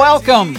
[0.00, 0.56] welcome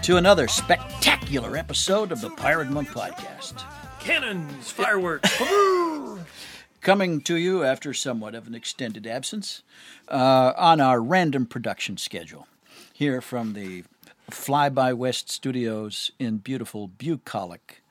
[0.00, 3.64] to another spectacular episode of the Pirate Monk Podcast.
[4.00, 5.30] Cannons, fireworks.
[6.80, 9.62] Coming to you after somewhat of an extended absence
[10.08, 12.46] uh, on our random production schedule.
[12.94, 13.84] Here from the
[14.30, 17.82] Fly By West studios in beautiful bucolic,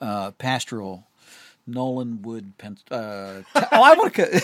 [0.00, 1.08] uh, pastoral
[1.66, 4.40] Nolan Wood, Pen- uh, t- oh, I want to.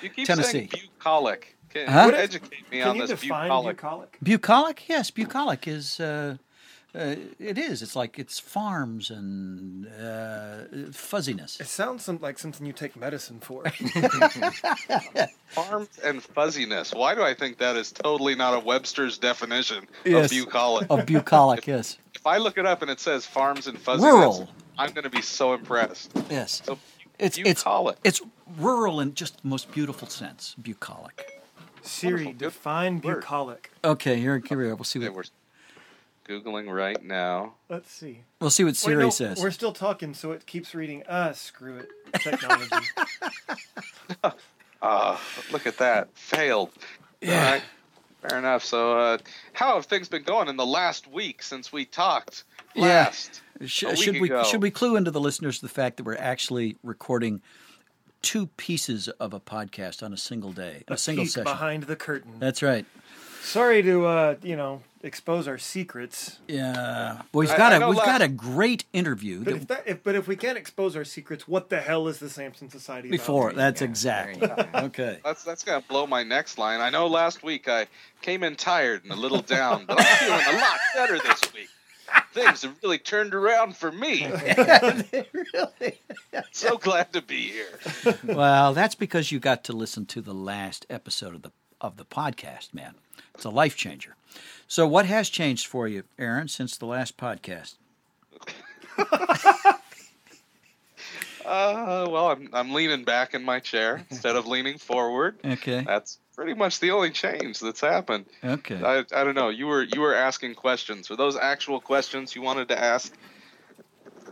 [0.00, 0.52] You keep Tennessee.
[0.52, 1.56] saying bucolic.
[1.74, 2.06] Can Huh?
[2.08, 3.76] you educate me Can on you this define bucolic?
[3.78, 4.18] bucolic?
[4.22, 4.88] Bucolic?
[4.88, 6.00] Yes, bucolic is.
[6.00, 6.36] Uh,
[6.94, 7.82] uh, it is.
[7.82, 11.60] It's like it's farms and uh, fuzziness.
[11.60, 13.64] It sounds some, like something you take medicine for.
[15.48, 16.94] Farms and fuzziness.
[16.94, 20.26] Why do I think that is totally not a Webster's definition Yes.
[20.26, 20.86] of bucolic?
[20.90, 21.98] Of bucolic, yes.
[22.14, 24.48] If I look it up and it says farms and fuzziness, Rural.
[24.78, 26.12] I'm going to be so impressed.
[26.30, 26.62] Yes.
[26.64, 26.78] So
[27.18, 27.98] It's it's bucolic.
[28.04, 28.20] it's
[28.58, 30.54] rural in just the most beautiful sense.
[30.62, 31.33] Bucolic.
[31.86, 32.32] Siri, Wonderful.
[32.32, 33.20] Good define word.
[33.20, 33.70] bucolic.
[33.84, 34.74] Okay, here, here we go.
[34.74, 35.28] We'll see Okay, what
[36.28, 37.54] we're googling right now.
[37.68, 38.20] Let's see.
[38.40, 39.40] we'll see what Wait, Siri no, says.
[39.42, 41.02] We're still talking, so it keeps reading.
[41.08, 41.88] Ah, screw it.
[42.20, 42.70] Technology.
[44.86, 45.18] Ah,
[45.50, 46.08] look at that.
[46.14, 46.70] Failed.
[47.22, 47.42] Yeah.
[47.46, 47.62] All right.
[48.20, 48.62] Fair enough.
[48.62, 49.18] So, uh,
[49.54, 52.82] how have things been going in the last week since we talked Yeah.
[52.82, 53.40] last?
[53.64, 54.44] Sh- a week should we ago.
[54.44, 57.40] should we clue into the listeners the fact that we're actually recording
[58.24, 61.44] two pieces of a podcast on a single day, a, A single peek session?
[61.44, 62.32] behind the curtain.
[62.38, 62.86] That's right.
[63.42, 66.38] Sorry to uh, you know expose our secrets.
[66.48, 67.16] Yeah.
[67.16, 69.66] Well, we've got I a know we've last- got a great interview But that if,
[69.68, 72.70] that, if but if we can't expose our secrets, what the hell is the Samson
[72.70, 73.08] Society?
[73.08, 73.18] about?
[73.18, 73.52] before.
[73.52, 75.18] That's exactly okay.
[75.22, 76.80] That's that's gonna blow my next line.
[76.80, 77.86] I know last week I
[78.22, 81.68] came in tired and a little down, but I'm feeling a lot better this week.
[82.34, 84.26] Things have really turned around for me.
[85.32, 86.00] really?
[86.50, 88.18] So glad to be here.
[88.24, 92.04] Well, that's because you got to listen to the last episode of the of the
[92.04, 92.94] podcast, man.
[93.36, 94.16] It's a life changer.
[94.66, 97.76] So, what has changed for you, Aaron, since the last podcast?
[101.44, 105.36] Uh, well, I'm I'm leaning back in my chair instead of leaning forward.
[105.44, 105.84] Okay.
[105.86, 108.26] That's pretty much the only change that's happened.
[108.42, 108.80] Okay.
[108.82, 109.48] I, I don't know.
[109.48, 111.08] You were you were asking questions.
[111.08, 113.12] Were those actual questions you wanted to ask?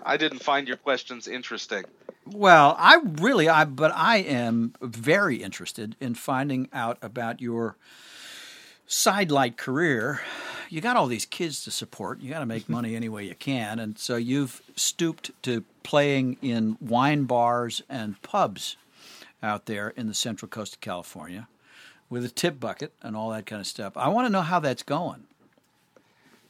[0.05, 1.85] I didn't find your questions interesting.
[2.27, 7.77] Well, I really, I but I am very interested in finding out about your
[8.87, 10.21] sidelight career.
[10.69, 12.21] You got all these kids to support.
[12.21, 16.39] You got to make money any way you can, and so you've stooped to playing
[16.41, 18.77] in wine bars and pubs
[19.43, 21.49] out there in the Central Coast of California
[22.13, 23.97] with a tip bucket and all that kind of stuff.
[23.97, 25.25] I want to know how that's going.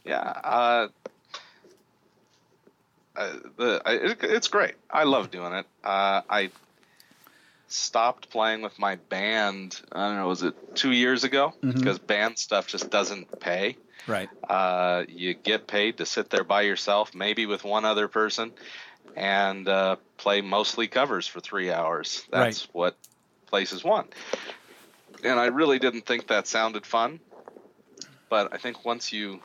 [0.04, 0.88] Yeah, uh,
[3.14, 4.74] uh, the I, it, it's great.
[4.90, 5.66] I love doing it.
[5.84, 6.50] Uh, I
[7.68, 9.80] stopped playing with my band.
[9.92, 11.54] I don't know, was it two years ago?
[11.60, 13.76] Because band stuff just doesn't pay.
[14.08, 14.28] Right.
[14.48, 18.50] Uh, you get paid to sit there by yourself, maybe with one other person,
[19.14, 22.26] and uh, play mostly covers for three hours.
[22.32, 22.96] That's what
[23.46, 24.12] places want.
[25.22, 27.20] And I really didn't think that sounded fun,
[28.28, 29.40] but I think once you,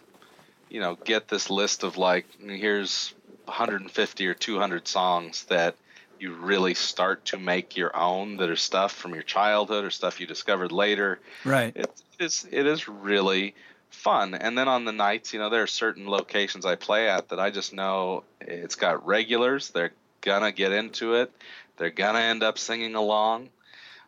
[0.69, 3.13] you know, get this list of like, here's
[3.45, 5.77] 150 or 200 songs that
[6.19, 10.19] you really start to make your own that are stuff from your childhood or stuff
[10.19, 11.75] you discovered later Right.
[11.75, 11.89] it
[12.19, 13.55] is it is really
[13.89, 14.35] fun.
[14.35, 17.39] And then on the nights you know there are certain locations i play at that
[17.39, 19.71] i just know it's got regulars.
[19.71, 21.31] They're gonna get into it.
[21.77, 23.49] They're gonna end up singing along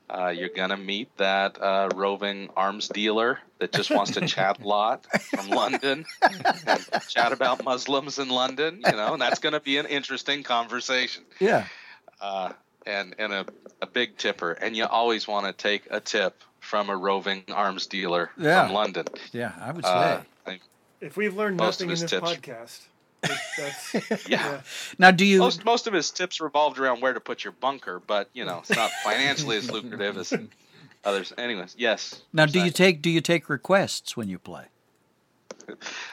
[0.10, 4.68] uh, you're gonna meet that uh, roving arms dealer that just wants to chat a
[4.68, 9.78] lot from London, and chat about Muslims in London, you know, and that's gonna be
[9.78, 11.66] an interesting conversation Yeah.
[12.22, 12.54] uh,
[12.86, 13.46] and and a,
[13.82, 17.88] a big tipper, and you always want to take a tip from a roving arms
[17.88, 18.66] dealer Yeah.
[18.66, 19.06] from London.
[19.32, 19.54] Yeah.
[19.60, 19.92] I would say.
[19.92, 20.60] Uh, I-
[21.02, 22.30] If we've learned nothing in this tips.
[22.30, 22.80] podcast,
[23.24, 24.62] it- that's, Yeah.
[24.98, 25.40] now, do you?
[25.40, 28.60] most most of his tips revolved around where to put your bunker, but you know
[28.60, 30.34] it's not financially as lucrative as
[31.04, 31.34] others.
[31.38, 32.22] Anyways, yes.
[32.34, 34.66] Now, do you take do you take requests when you play?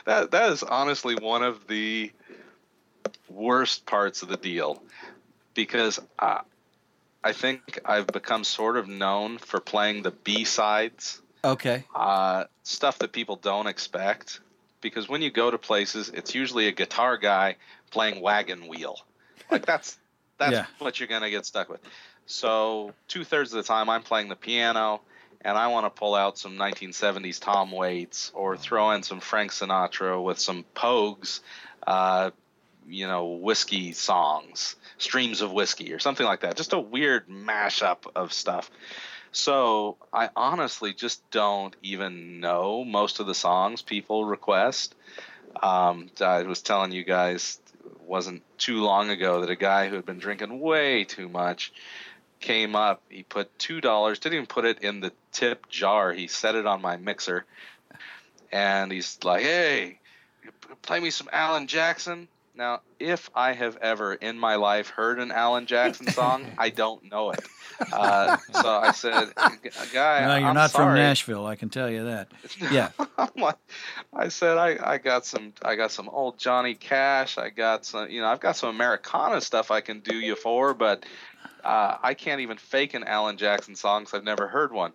[0.04, 2.10] that that is honestly one of the
[3.28, 4.82] worst parts of the deal
[5.54, 6.40] because uh,
[7.24, 11.22] I think I've become sort of known for playing the B sides.
[11.44, 11.84] Okay.
[11.94, 14.40] uh, stuff that people don't expect.
[14.80, 17.56] Because when you go to places, it's usually a guitar guy
[17.90, 18.98] playing wagon wheel.
[19.50, 19.98] Like that's
[20.38, 20.66] that's Yeah.
[20.78, 21.80] what you're gonna get stuck with.
[22.26, 25.00] So two thirds of the time, I'm playing the piano,
[25.42, 29.52] and I want to pull out some 1970s Tom Waits or throw in some Frank
[29.52, 31.40] Sinatra with some Pogues,
[31.86, 32.30] uh,
[32.88, 36.56] you know, whiskey songs, streams of whiskey or something like that.
[36.56, 38.70] Just a weird mashup of stuff.
[39.36, 44.94] So I honestly just don't even know most of the songs people request.
[45.62, 47.60] Um, I was telling you guys,
[48.00, 51.74] wasn't too long ago that a guy who had been drinking way too much
[52.40, 53.02] came up.
[53.10, 56.14] He put two dollars, didn't even put it in the tip jar.
[56.14, 57.44] He set it on my mixer,
[58.50, 60.00] and he's like, "Hey,
[60.80, 62.26] play me some Alan Jackson."
[62.56, 67.10] Now, if I have ever in my life heard an Alan Jackson song, I don't
[67.10, 67.46] know it.
[67.92, 69.34] Uh, so I said,
[69.92, 70.86] "Guy, no, you're I'm not sorry.
[70.86, 71.46] from Nashville.
[71.46, 72.32] I can tell you that."
[72.70, 72.90] Yeah,
[73.36, 73.58] like,
[74.14, 77.36] I said I, I got some I got some old Johnny Cash.
[77.36, 80.72] I got some you know I've got some Americana stuff I can do you for,
[80.72, 81.04] but
[81.62, 84.92] uh, I can't even fake an Alan Jackson song because I've never heard one.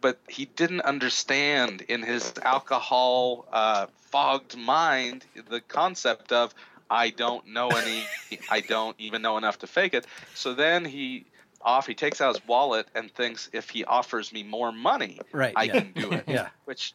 [0.00, 6.54] But he didn't understand in his alcohol uh, fogged mind the concept of
[6.90, 8.04] I don't know any,
[8.50, 10.06] I don't even know enough to fake it.
[10.34, 11.26] So then he
[11.62, 15.52] off he takes out his wallet and thinks if he offers me more money, Right,
[15.56, 15.72] I yeah.
[15.80, 16.24] can do it.
[16.28, 16.48] Yeah.
[16.64, 16.92] Which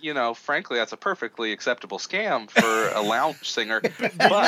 [0.00, 3.80] you know, frankly, that's a perfectly acceptable scam for a lounge singer.
[4.00, 4.00] But,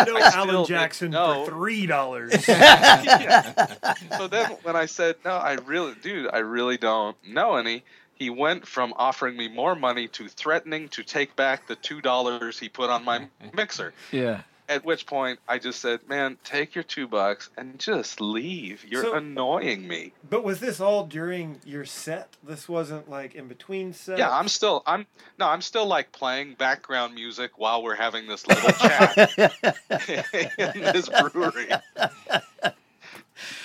[0.07, 1.45] you know I still Alan didn't Jackson know.
[1.45, 2.47] for three dollars.
[2.49, 3.67] Yeah.
[4.17, 7.83] So then, when I said no, I really, dude, I really don't know any.
[8.15, 12.59] He went from offering me more money to threatening to take back the two dollars
[12.59, 13.93] he put on my mixer.
[14.13, 14.43] yeah.
[14.71, 18.85] At which point, I just said, "Man, take your two bucks and just leave.
[18.89, 22.29] You're So- annoying me." but was this all during your set?
[22.45, 24.21] This wasn't like in between sets.
[24.21, 25.07] Yeah, I'm still, I'm
[25.39, 29.33] no, I'm still like playing background music while we're having this little chat
[30.59, 31.69] in this brewery.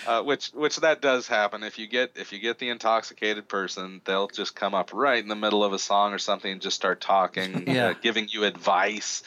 [0.07, 3.99] Uh, which which that does happen if you get if you get the intoxicated person
[4.05, 6.75] they'll just come up right in the middle of a song or something and just
[6.77, 7.87] start talking Yeah.
[7.89, 9.21] uh, giving you advice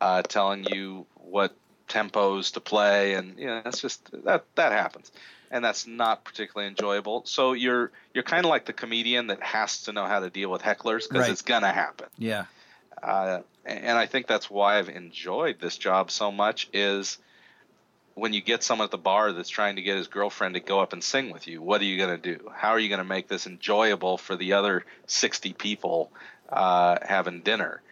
[0.00, 1.54] uh, telling you what
[1.88, 5.10] tempos to play and you know that's just that that happens
[5.50, 9.82] and that's not particularly enjoyable so you're you're kind of like the comedian that has
[9.82, 11.30] to know how to deal with hecklers because Right.
[11.30, 12.44] it's gonna happen Yeah.
[13.02, 17.18] uh, and I think that's why I've enjoyed this job so much is
[18.14, 20.80] when you get someone at the bar that's trying to get his girlfriend to go
[20.80, 22.50] up and sing with you, what are you going to do?
[22.54, 26.10] How are you going to make this enjoyable for the other 60 people
[26.48, 27.82] uh, having dinner?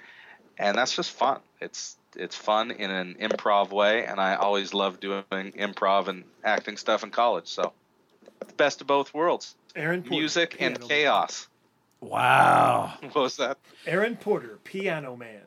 [0.59, 1.41] And that's just fun.
[1.61, 6.77] It's it's fun in an improv way, and I always loved doing improv and acting
[6.77, 7.47] stuff in college.
[7.49, 7.73] So,
[8.41, 11.49] the best of both worlds: Aaron Porter, music and piano chaos.
[12.01, 12.95] Wow.
[13.01, 13.59] What was that?
[13.87, 15.41] Aaron Porter, piano man.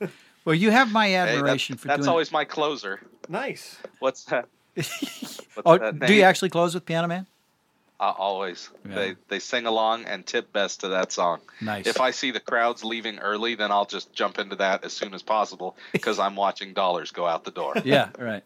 [0.44, 2.10] Well, you have my Hey, that- admiration for doing that's doing.
[2.10, 3.00] always my closer.
[3.28, 3.76] Nice.
[3.98, 4.48] What's that?
[4.74, 7.26] What's oh, that do you actually close with Piano Man?
[8.00, 8.70] Uh, always.
[8.88, 8.94] Yeah.
[8.94, 11.40] They they sing along and tip best to that song.
[11.60, 11.86] Nice.
[11.86, 15.14] If I see the crowds leaving early, then I'll just jump into that as soon
[15.14, 17.74] as possible because I'm watching dollars go out the door.
[17.84, 18.10] yeah.
[18.16, 18.44] Right.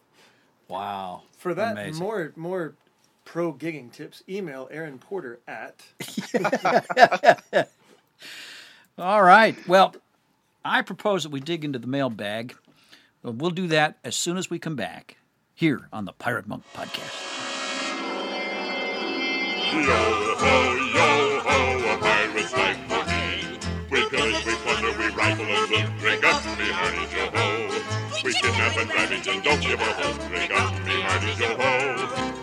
[0.69, 1.23] Wow.
[1.37, 2.03] For that Amazing.
[2.03, 2.75] more more
[3.27, 5.83] pro gigging tips, email Aaron Porter at
[8.99, 9.57] All right.
[9.69, 9.95] Well,
[10.65, 12.55] I propose that we dig into the mailbag.
[13.23, 15.17] Well, we'll do that as soon as we come back
[15.55, 17.42] here on the Pirate Monk Podcast.
[19.73, 20.01] Yo
[20.43, 20.55] ho,
[20.97, 23.59] yo ho, a pirate's life for me.
[23.91, 25.99] We pillage, we plunder, we rifle and loot.
[25.99, 27.81] Drink up, me hearties, yo ho.
[28.25, 30.29] We kidnap and ravage and don't give a hoot.
[30.29, 31.73] Drink up, me hearties, yo ho.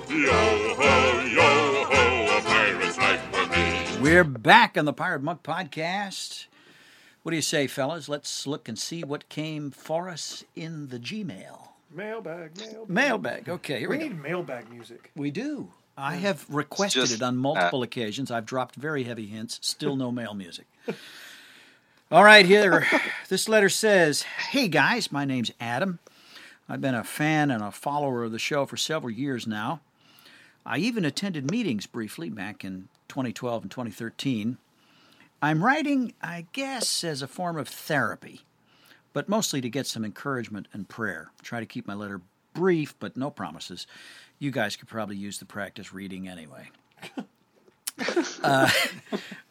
[0.10, 4.02] Yo ho, yo ho, a pirate's life for me.
[4.02, 6.48] We're back on the Pirate Monk Podcast.
[7.24, 8.10] What do you say, fellas?
[8.10, 11.70] Let's look and see what came for us in the Gmail.
[11.94, 12.90] mailbag, mailbag.
[12.90, 13.50] Mailbag.
[13.50, 14.10] Okay, here We we, go.
[14.10, 15.12] need mailbag music.
[15.16, 15.72] We do.
[16.00, 18.32] I have requested just- it on multiple occasions.
[18.32, 19.60] I've dropped very heavy hints.
[19.62, 20.65] Still no mail music.
[22.12, 22.88] All right, here.
[23.27, 26.00] This letter says Hey guys, my name's Adam.
[26.68, 29.82] I've been a fan and a follower of the show for several years now.
[30.65, 34.58] I even attended meetings briefly back in 2012 and 2013.
[35.41, 38.41] I'm writing, I guess, as a form of therapy,
[39.13, 41.32] but mostly to get some encouragement and prayer.
[41.41, 42.22] Try to keep my letter
[42.53, 43.88] brief, but no promises.
[44.39, 46.72] You guys could probably use the practice reading anyway.
[48.41, 48.69] Uh,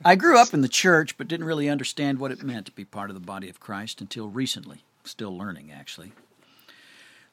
[0.03, 2.85] I grew up in the church, but didn't really understand what it meant to be
[2.87, 4.79] part of the body of Christ until recently.
[5.05, 6.13] Still learning, actually.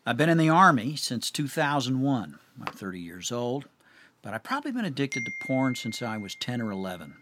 [0.06, 2.38] I've been in the Army since 2001.
[2.60, 3.66] I'm 30 years old,
[4.22, 7.16] but I've probably been addicted to porn since I was 10 or 11.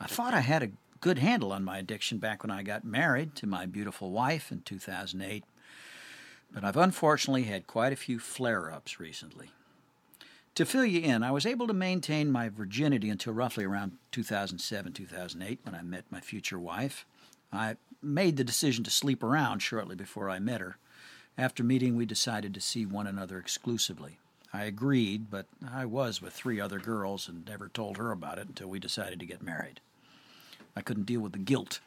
[0.00, 3.34] I thought I had a good handle on my addiction back when I got married
[3.36, 5.44] to my beautiful wife in 2008,
[6.52, 9.50] but I've unfortunately had quite a few flare ups recently.
[10.54, 14.92] To fill you in, I was able to maintain my virginity until roughly around 2007
[14.92, 17.06] 2008 when I met my future wife.
[17.52, 20.78] I made the decision to sleep around shortly before I met her.
[21.36, 24.18] After meeting, we decided to see one another exclusively.
[24.52, 28.48] I agreed, but I was with three other girls and never told her about it
[28.48, 29.80] until we decided to get married.
[30.74, 31.80] I couldn't deal with the guilt.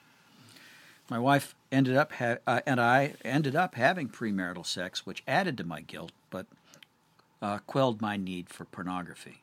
[1.11, 5.57] My wife ended up ha- uh, and I ended up having premarital sex, which added
[5.57, 6.45] to my guilt, but
[7.41, 9.41] uh, quelled my need for pornography.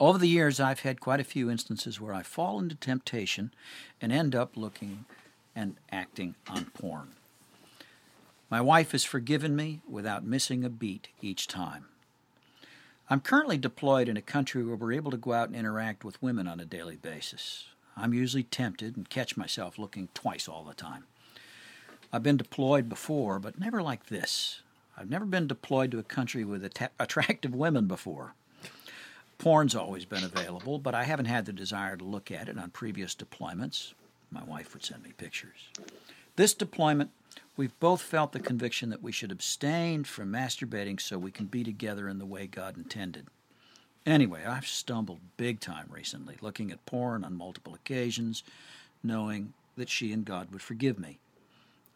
[0.00, 3.52] Over the years, I've had quite a few instances where I fall into temptation
[4.00, 5.04] and end up looking
[5.54, 7.08] and acting on porn.
[8.48, 11.84] My wife has forgiven me without missing a beat each time.
[13.10, 16.22] I'm currently deployed in a country where we're able to go out and interact with
[16.22, 17.66] women on a daily basis.
[17.96, 21.04] I'm usually tempted and catch myself looking twice all the time.
[22.12, 24.60] I've been deployed before, but never like this.
[24.96, 28.34] I've never been deployed to a country with att- attractive women before.
[29.38, 32.70] Porn's always been available, but I haven't had the desire to look at it on
[32.70, 33.92] previous deployments.
[34.30, 35.68] My wife would send me pictures.
[36.36, 37.10] This deployment,
[37.56, 41.64] we've both felt the conviction that we should abstain from masturbating so we can be
[41.64, 43.26] together in the way God intended.
[44.04, 48.42] Anyway, I've stumbled big time recently, looking at porn on multiple occasions,
[49.02, 51.18] knowing that she and God would forgive me.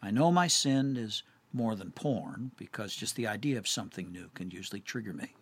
[0.01, 4.29] I know my sin is more than porn because just the idea of something new
[4.35, 5.33] can usually trigger me.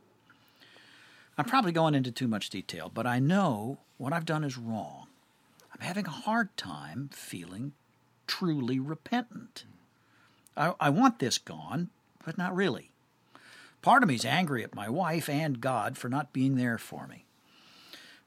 [1.38, 5.08] I'm probably going into too much detail, but I know what I've done is wrong.
[5.74, 7.74] I'm having a hard time feeling
[8.28, 9.66] truly repentant.
[10.56, 11.90] I, I want this gone,
[12.26, 12.92] but not really.
[13.86, 17.28] Part of me's angry at my wife and God for not being there for me.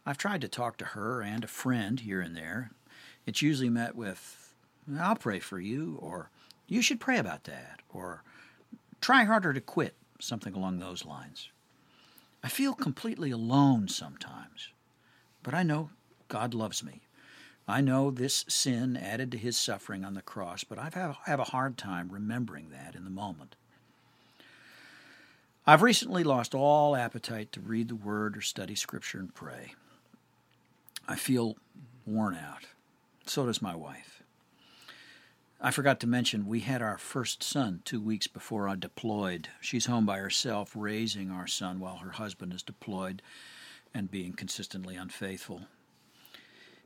[0.07, 2.71] I've tried to talk to her and a friend here and there.
[3.27, 4.55] It's usually met with,
[5.01, 6.31] I'll pray for you, or
[6.69, 8.23] you should pray about that, or
[9.01, 11.49] try harder to quit, something along those lines.
[12.41, 14.69] I feel completely alone sometimes,
[15.43, 15.91] but I know
[16.29, 17.01] God loves me.
[17.67, 20.89] I know this sin added to his suffering on the cross, but I
[21.27, 23.57] have a hard time remembering that in the moment.
[25.69, 29.75] I've recently lost all appetite to read the Word or study Scripture and pray.
[31.07, 31.59] I feel
[32.07, 32.69] worn out.
[33.27, 34.23] So does my wife.
[35.61, 39.51] I forgot to mention we had our first son two weeks before I deployed.
[39.61, 43.21] She's home by herself, raising our son while her husband is deployed
[43.93, 45.67] and being consistently unfaithful.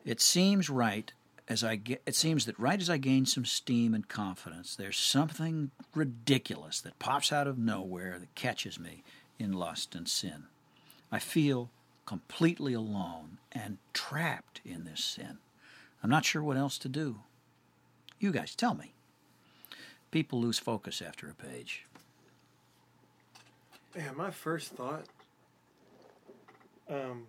[0.05, 1.13] It seems right
[1.49, 4.97] as I get, it seems that right as I gain some steam and confidence, there's
[4.97, 9.03] something ridiculous that pops out of nowhere that catches me
[9.39, 10.45] in lust and sin.
[11.11, 11.71] I feel
[12.07, 15.39] completely alone and trapped in this sin.
[16.03, 17.21] I'm not sure what else to do.
[18.19, 18.93] You guys tell me.
[20.11, 21.87] People lose focus after a page.
[23.97, 25.05] Yeah, my first thought,
[26.89, 27.27] um,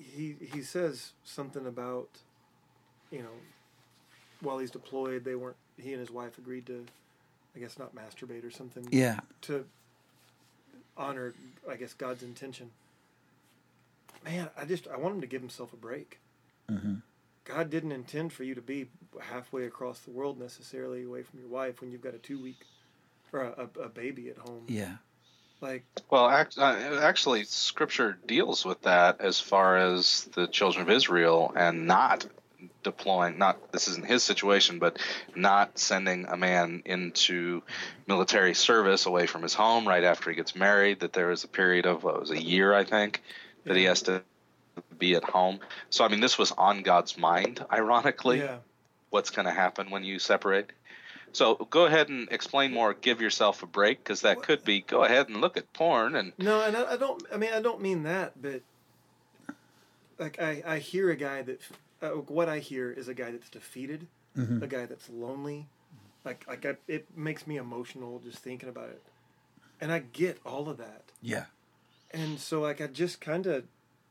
[0.00, 2.08] he he says something about,
[3.10, 3.38] you know,
[4.40, 5.56] while he's deployed, they weren't.
[5.76, 6.84] He and his wife agreed to,
[7.56, 8.86] I guess, not masturbate or something.
[8.90, 9.20] Yeah.
[9.42, 9.64] To
[10.96, 11.34] honor,
[11.68, 12.70] I guess, God's intention.
[14.24, 16.18] Man, I just I want him to give himself a break.
[16.70, 16.96] Mm-hmm.
[17.44, 18.86] God didn't intend for you to be
[19.20, 22.58] halfway across the world necessarily away from your wife when you've got a two week
[23.32, 24.64] or a, a, a baby at home.
[24.68, 24.96] Yeah.
[25.60, 30.90] Like, Well, act, uh, actually, Scripture deals with that as far as the children of
[30.90, 32.26] Israel and not
[32.82, 33.38] deploying.
[33.38, 34.98] Not this isn't his situation, but
[35.34, 37.62] not sending a man into
[38.06, 41.00] military service away from his home right after he gets married.
[41.00, 43.22] That there is a period of what was a year, I think,
[43.64, 44.22] that he has to
[44.98, 45.60] be at home.
[45.90, 47.64] So I mean, this was on God's mind.
[47.70, 48.58] Ironically, yeah.
[49.10, 50.70] what's going to happen when you separate.
[51.32, 52.94] So go ahead and explain more.
[52.94, 56.32] Give yourself a break because that could be go ahead and look at porn and
[56.38, 57.22] No, and I, I don't.
[57.32, 58.62] I mean, I don't mean that, but
[60.18, 61.60] like I, I hear a guy that
[62.02, 64.06] uh, what I hear is a guy that's defeated,
[64.36, 64.62] Mm-hmm.
[64.62, 65.66] a guy that's lonely.
[66.24, 69.02] Like, like I, it makes me emotional just thinking about it,
[69.80, 71.02] and I get all of that.
[71.22, 71.46] Yeah.
[72.12, 73.64] And so, like, I just kind of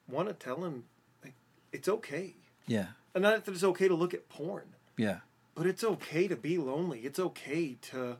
[0.09, 0.85] want to tell him,
[1.23, 1.35] like,
[1.71, 2.33] it's okay,
[2.67, 2.87] Yeah.
[3.13, 5.19] and not that it's okay to look at porn, Yeah.
[5.59, 6.99] But it's okay to be lonely.
[7.01, 8.15] It's okay to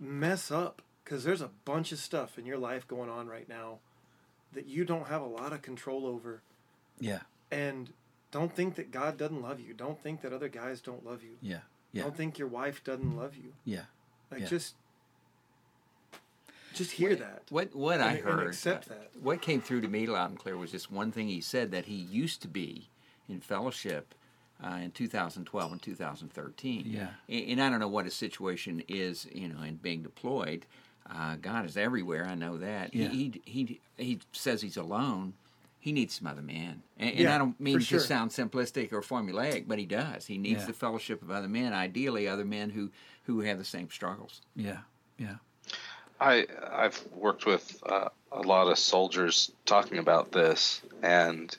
[0.00, 3.78] mess up because there's a bunch of stuff in your life going on right now
[4.52, 6.42] that you don't have a lot of control over.
[6.98, 7.20] Yeah.
[7.52, 7.92] And
[8.32, 9.74] don't think that God doesn't love you.
[9.74, 11.36] Don't think that other guys don't love you.
[11.40, 11.58] Yeah.
[11.92, 12.02] Yeah.
[12.02, 13.52] Don't think your wife doesn't love you.
[13.64, 13.82] Yeah.
[14.32, 14.46] Like Yeah.
[14.48, 14.74] just
[16.74, 17.42] just hear that.
[17.50, 19.12] What what I And- and heard, accept that.
[19.20, 21.84] what came through to me loud and clear was just one thing he said that
[21.84, 22.88] he used to be
[23.28, 24.16] in fellowship
[24.64, 26.84] uh, in 2012 and 2013.
[26.86, 27.08] Yeah.
[27.28, 30.66] And, and I don't know what his situation is, you know, in being deployed.
[31.10, 32.26] Uh, God is everywhere.
[32.26, 32.94] I know that.
[32.94, 33.08] Yeah.
[33.08, 35.32] He, he he he says he's alone.
[35.80, 38.00] He needs some other men, and, and Yeah, I don't mean for to sure.
[38.00, 40.26] sound simplistic or formulaic, but he does.
[40.26, 40.66] He needs Yeah.
[40.66, 42.90] the fellowship of other men, ideally other men who
[43.24, 44.42] who have the same struggles.
[44.54, 44.80] Yeah.
[45.18, 45.36] Yeah.
[46.20, 51.56] I I've worked with uh, a lot of soldiers talking about this, and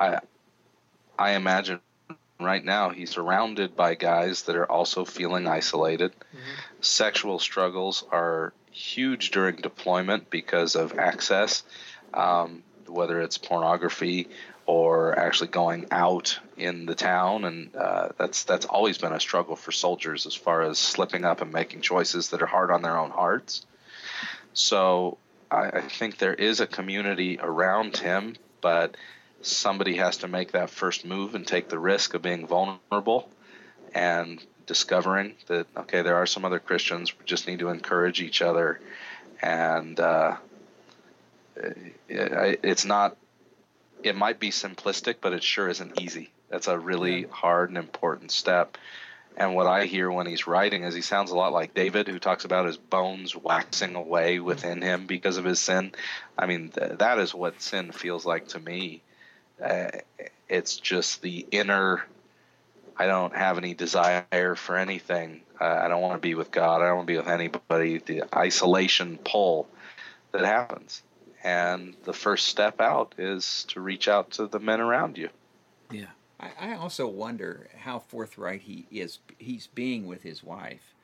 [0.00, 0.18] I
[1.18, 1.80] I imagine
[2.40, 6.12] right now he's surrounded by guys that are also feeling isolated.
[6.12, 6.54] Mm-hmm.
[6.80, 11.64] Sexual struggles are huge during deployment because of access,
[12.14, 14.28] um, whether it's pornography
[14.66, 19.56] or actually going out in the town, and uh, that's that's always been a struggle
[19.56, 22.98] for soldiers as far as slipping up and making choices that are hard on their
[22.98, 23.64] own hearts.
[24.52, 25.16] So
[25.50, 28.96] I, I think there is a community around him, but
[29.42, 33.28] somebody has to make that first move and take the risk of being vulnerable
[33.94, 38.42] and discovering that okay there are some other christians we just need to encourage each
[38.42, 38.78] other
[39.40, 40.36] and uh,
[41.56, 43.16] it, it's not
[44.02, 46.30] it might be simplistic, but it sure isn't easy.
[46.48, 48.78] That's a really hard and important step.
[49.36, 52.18] And what I hear when he's writing is he sounds a lot like David, who
[52.18, 55.92] talks about his bones waxing away within him because of his sin.
[56.36, 59.02] I mean, th- that is what sin feels like to me.
[59.62, 59.88] Uh,
[60.48, 62.04] it's just the inner,
[62.96, 65.42] I don't have any desire for anything.
[65.60, 66.80] Uh, I don't want to be with God.
[66.80, 67.98] I don't want to be with anybody.
[67.98, 69.68] The isolation pull
[70.32, 71.02] that happens
[71.44, 75.28] and the first step out is to reach out to the men around you.
[75.90, 76.06] Yeah.
[76.40, 79.18] I, I also wonder how forthright he is.
[79.38, 80.94] He's being with his wife.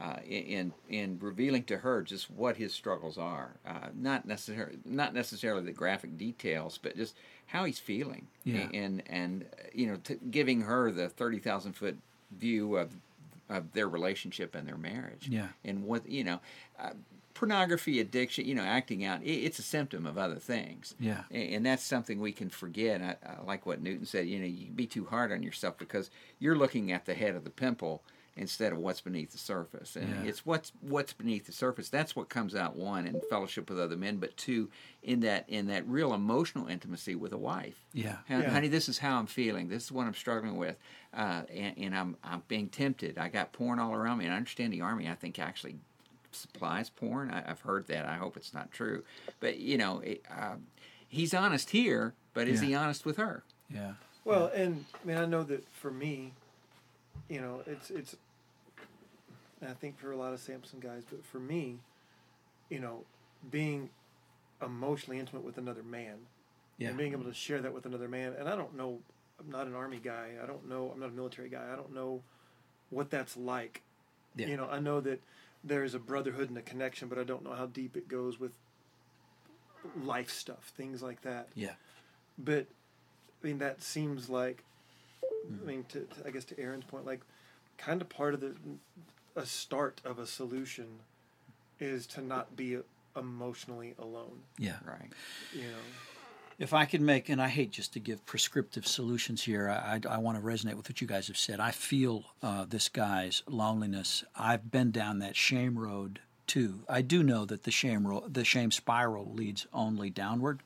[0.00, 5.14] Uh, in in revealing to her just what his struggles are, uh, not necessarily not
[5.14, 7.14] necessarily the graphic details, but just
[7.46, 8.68] how he's feeling, yeah.
[8.72, 11.96] and and you know, t- giving her the thirty thousand foot
[12.32, 12.92] view of
[13.48, 16.40] of their relationship and their marriage, yeah, and what you know,
[16.78, 16.90] uh,
[17.34, 20.94] pornography addiction, you know, acting out, it's a symptom of other things.
[21.00, 21.22] Yeah.
[21.30, 23.02] And, that's something we can forget.
[23.02, 26.10] I, I, like what Newton said, you know, you be too hard on yourself because
[26.38, 28.02] you're looking at the head of the pimple
[28.36, 29.96] instead of what's beneath the surface.
[29.96, 30.28] And yeah.
[30.28, 31.88] it's what's what's beneath the surface.
[31.88, 34.70] That's what comes out one in fellowship with other men, but two
[35.02, 37.84] in that in that real emotional intimacy with a wife.
[37.92, 38.16] Yeah.
[38.28, 38.50] Honey, yeah.
[38.50, 39.68] honey this is how I'm feeling.
[39.68, 40.76] This is what I'm struggling with.
[41.12, 43.18] Uh, and, and I'm I'm being tempted.
[43.18, 44.24] I got porn all around me.
[44.24, 45.08] And I understand the army.
[45.08, 45.76] I think actually
[46.32, 47.30] supplies porn.
[47.30, 48.06] I, have heard that.
[48.06, 49.04] I hope it's not true.
[49.40, 50.56] But you know, it, uh,
[51.08, 52.68] he's honest here, but is yeah.
[52.68, 53.44] he honest with her?
[53.72, 53.92] Yeah.
[54.24, 56.32] Well, and I mean, I know that for me,
[57.28, 58.16] you know, it's it's.
[59.66, 61.78] I think for a lot of Samson guys, but for me,
[62.68, 63.04] you know,
[63.50, 63.90] being
[64.62, 66.16] emotionally intimate with another man,
[66.78, 66.88] yeah.
[66.88, 68.98] and being able to share that with another man, and I don't know,
[69.38, 70.30] I'm not an army guy.
[70.42, 70.90] I don't know.
[70.92, 71.68] I'm not a military guy.
[71.72, 72.22] I don't know
[72.90, 73.82] what that's like.
[74.36, 74.46] Yeah.
[74.46, 75.20] You know, I know that
[75.62, 78.52] there's a brotherhood and a connection, but I don't know how deep it goes with
[80.02, 81.48] life stuff, things like that.
[81.54, 81.72] Yeah.
[82.38, 82.66] But
[83.42, 84.64] I mean, that seems like,
[85.22, 85.66] I mm.
[85.66, 87.20] mean, to, to, I guess to Aaron's point, like,
[87.76, 88.54] kind of part of the
[89.36, 91.00] a start of a solution
[91.80, 92.78] is to not be
[93.16, 94.40] emotionally alone.
[94.58, 94.76] Yeah.
[94.84, 95.12] Right.
[95.52, 95.84] You know
[96.58, 100.14] if I could make, and I hate just to give prescriptive solutions here, I, I,
[100.14, 101.60] I want to resonate with what you guys have said.
[101.60, 104.24] I feel uh, this guy's loneliness.
[104.36, 106.80] I've been down that shame road too.
[106.88, 110.62] I do know that the shame ro- the shame spiral leads only downward,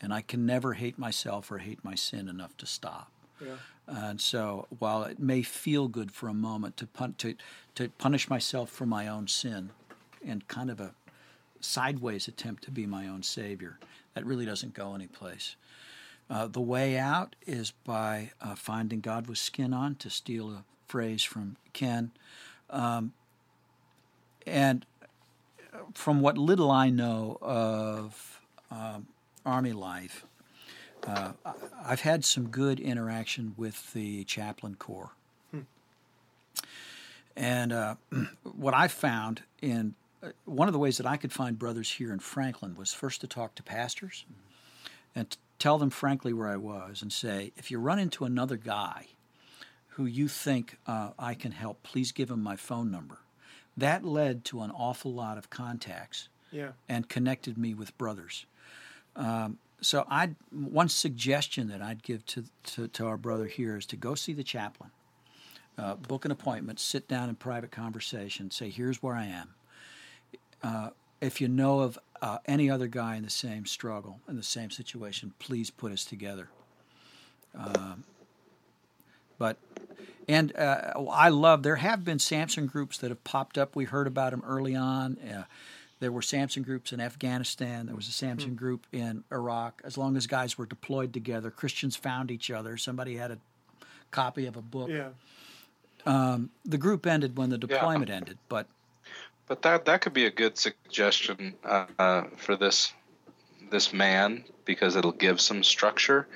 [0.00, 3.10] and I can never hate myself or hate my sin enough to stop.
[3.44, 3.56] Yeah.
[3.88, 7.34] And so, while it may feel good for a moment to pun- to
[7.74, 9.70] to punish myself for my own sin,
[10.26, 10.92] and kind of a
[11.60, 13.78] sideways attempt to be my own savior,
[14.14, 15.56] that really doesn't go anyplace.
[16.30, 20.64] Uh, the way out is by uh, finding God with skin on, to steal a
[20.86, 22.10] phrase from Ken.
[22.68, 23.12] Um,
[24.46, 24.84] and
[25.94, 29.06] from what little I know of um,
[29.46, 30.26] Army life,
[31.06, 31.32] uh,
[31.84, 35.12] I've had some good interaction with the chaplain corps.
[35.50, 35.60] Hmm.
[37.36, 37.94] And uh,
[38.42, 39.94] what I found in
[40.44, 43.26] one of the ways that I could find brothers here in Franklin was first to
[43.26, 44.24] talk to pastors
[45.14, 49.06] and tell them frankly where I was and say, if you run into another guy
[49.90, 53.18] who you think uh, I can help, please give him my phone number.
[53.76, 56.70] That led to an awful lot of contacts yeah.
[56.88, 58.46] and connected me with brothers.
[59.16, 63.86] Um, so I one suggestion that I'd give to, to, to, our brother here is
[63.86, 64.90] to go see the chaplain,
[65.76, 69.54] uh, book an appointment, sit down in private conversation, say, here's where I am
[70.62, 74.42] uh, if you know of uh, any other guy in the same struggle, in the
[74.42, 76.48] same situation, please put us together.
[77.56, 78.04] Um,
[79.38, 79.58] but
[80.28, 83.74] and uh, I love there have been Samson groups that have popped up.
[83.74, 85.16] We heard about them early on.
[86.00, 87.86] There were Samson groups in Afghanistan.
[87.86, 88.58] There was a Samson mm-hmm.
[88.58, 89.82] group in Iraq.
[89.84, 92.76] As long as guys were deployed together, Christians found each other.
[92.76, 93.38] Somebody had a
[94.10, 94.90] copy of a book.
[94.90, 95.08] Yeah.
[96.06, 98.16] Um, the group ended when the deployment yeah.
[98.16, 98.66] ended, but
[99.46, 102.92] But that that could be a good suggestion uh, uh, for this
[103.70, 106.26] this man because it'll give some structure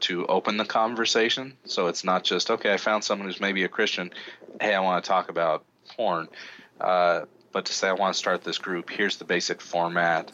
[0.00, 1.56] to open the conversation.
[1.64, 2.72] So it's not just okay.
[2.72, 4.10] I found someone who's maybe a Christian.
[4.60, 5.64] Hey, I want to talk about
[5.96, 6.28] porn.
[6.80, 10.30] Uh, but to say I want to start this group, here's the basic format,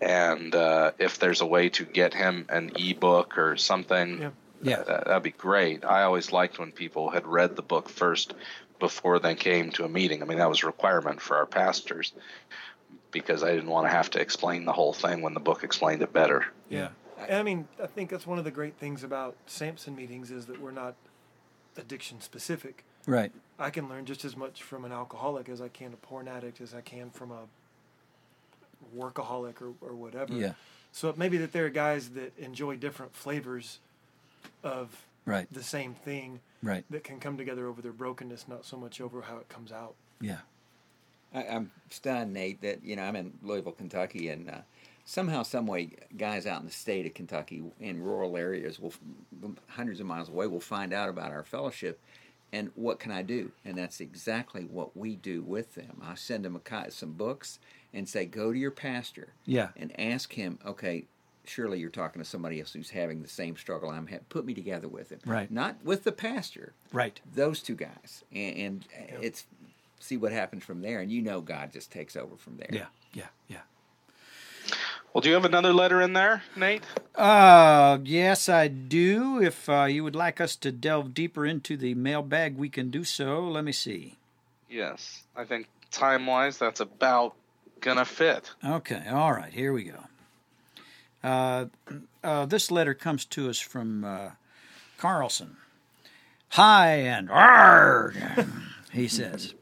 [0.00, 4.30] and uh, if there's a way to get him an ebook or something, Yeah.
[4.62, 4.82] Yeah.
[4.82, 5.84] that, that'd be great.
[5.84, 8.34] I always liked when people had read the book first
[8.80, 10.22] before they came to a meeting.
[10.22, 12.12] I mean, that was a requirement for our pastors
[13.10, 16.02] because I didn't want to have to explain the whole thing when the book explained
[16.02, 16.46] it better.
[16.68, 16.88] Yeah.
[17.28, 20.46] And I mean, I think that's one of the great things about Samson meetings is
[20.46, 20.94] that we're not
[21.76, 22.84] addiction specific.
[23.06, 23.32] Right.
[23.58, 26.60] I can learn just as much from an alcoholic as I can a porn addict
[26.60, 27.42] as I can from a
[28.96, 30.32] workaholic or, or whatever.
[30.34, 30.54] Yeah.
[30.92, 33.78] So it may be that there are guys that enjoy different flavors
[34.62, 35.50] of Right.
[35.50, 36.84] the same thing Right.
[36.90, 39.94] that can come together over their brokenness, not so much over how it comes out.
[40.20, 40.38] Yeah.
[41.32, 44.58] I, I'm stunned, Nate, that you know I'm in Louisville, Kentucky, and uh,
[45.04, 48.92] somehow, some way, guys out in the state of Kentucky in rural areas, will
[49.68, 51.98] hundreds of miles away, will find out about our fellowship.
[52.54, 53.50] And what can I do?
[53.64, 56.00] And that's exactly what we do with them.
[56.02, 57.58] I send them a, some books
[57.92, 59.68] and say, go to your pastor Yeah.
[59.76, 61.04] and ask him, okay,
[61.44, 64.24] surely you're talking to somebody else who's having the same struggle I'm having.
[64.28, 65.18] Put me together with him.
[65.26, 65.50] Right.
[65.50, 67.20] Not with the pastor, Right.
[67.34, 68.22] those two guys.
[68.32, 68.84] And, and
[69.20, 69.46] it's
[69.98, 71.00] see what happens from there.
[71.00, 72.70] And you know God just takes over from there.
[72.70, 72.86] Yeah.
[73.14, 73.26] Yeah.
[73.48, 73.60] Yeah.
[75.14, 76.82] Well, do you have another letter in there, Nate?
[77.14, 79.40] Uh, yes, I do.
[79.40, 83.04] If uh, you would like us to delve deeper into the mailbag, we can do
[83.04, 83.44] so.
[83.44, 84.16] Let me see.
[84.68, 85.22] Yes.
[85.36, 87.34] I think time wise, that's about
[87.80, 88.50] gonna fit.
[88.64, 90.00] Okay, all right, here we go.
[91.22, 91.66] Uh,
[92.24, 94.30] uh, this letter comes to us from uh,
[94.98, 95.58] Carlson.
[96.50, 98.16] Hi and arg,
[98.92, 99.54] he says.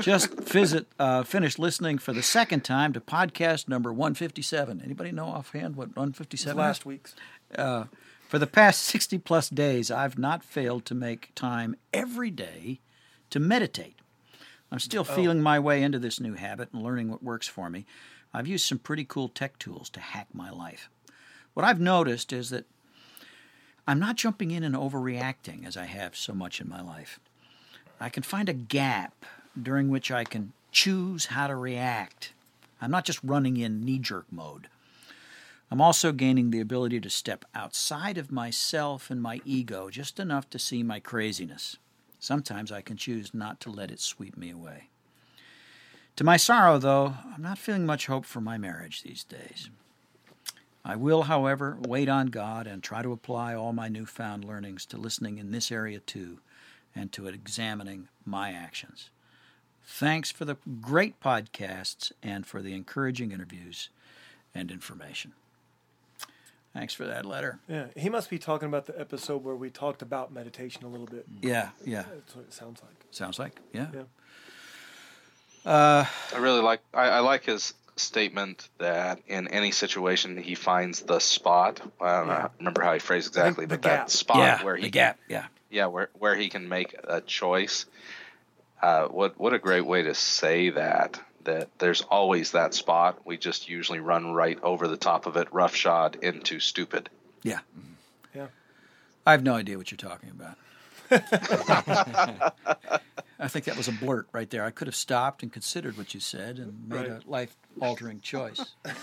[0.00, 4.80] Just visit, uh, finished listening for the second time to podcast number 157.
[4.82, 6.56] Anybody know offhand what 157 is?
[6.56, 7.14] Last week's.
[7.56, 7.84] Uh,
[8.28, 12.80] for the past 60 plus days, I've not failed to make time every day
[13.30, 13.98] to meditate.
[14.70, 17.84] I'm still feeling my way into this new habit and learning what works for me.
[18.32, 20.88] I've used some pretty cool tech tools to hack my life.
[21.52, 22.64] What I've noticed is that
[23.86, 27.20] I'm not jumping in and overreacting as I have so much in my life.
[28.00, 29.26] I can find a gap
[29.60, 32.32] during which I can choose how to react.
[32.80, 34.68] I'm not just running in knee jerk mode.
[35.70, 40.50] I'm also gaining the ability to step outside of myself and my ego just enough
[40.50, 41.76] to see my craziness.
[42.18, 44.88] Sometimes I can choose not to let it sweep me away.
[46.16, 49.70] To my sorrow, though, I'm not feeling much hope for my marriage these days.
[50.84, 54.98] I will, however, wait on God and try to apply all my newfound learnings to
[54.98, 56.40] listening in this area too
[56.94, 59.10] and to examining my actions.
[59.84, 63.88] Thanks for the great podcasts and for the encouraging interviews
[64.54, 65.32] and information.
[66.72, 67.58] Thanks for that letter.
[67.68, 71.06] Yeah, he must be talking about the episode where we talked about meditation a little
[71.06, 71.26] bit.
[71.42, 72.04] Yeah, yeah.
[72.14, 72.94] That's what it sounds like.
[73.10, 73.88] Sounds like, yeah.
[73.94, 74.02] Yeah.
[75.64, 81.18] I really like I, I like his statement that in any situation he finds the
[81.18, 81.80] spot.
[82.00, 84.06] I don't know, remember how he phrased exactly, the but gap.
[84.06, 85.46] that spot yeah, where he the gap, yeah.
[85.70, 87.86] yeah where where he can make a choice.
[88.82, 93.20] Uh, what what a great way to say that that there's always that spot.
[93.24, 97.08] We just usually run right over the top of it, roughshod into stupid.
[97.42, 97.60] Yeah.
[98.34, 98.48] Yeah.
[99.26, 100.56] I have no idea what you're talking about.
[103.38, 104.64] I think that was a blurt right there.
[104.64, 107.24] I could have stopped and considered what you said and made Right.
[107.26, 108.60] a life altering choice.
[108.84, 108.94] I,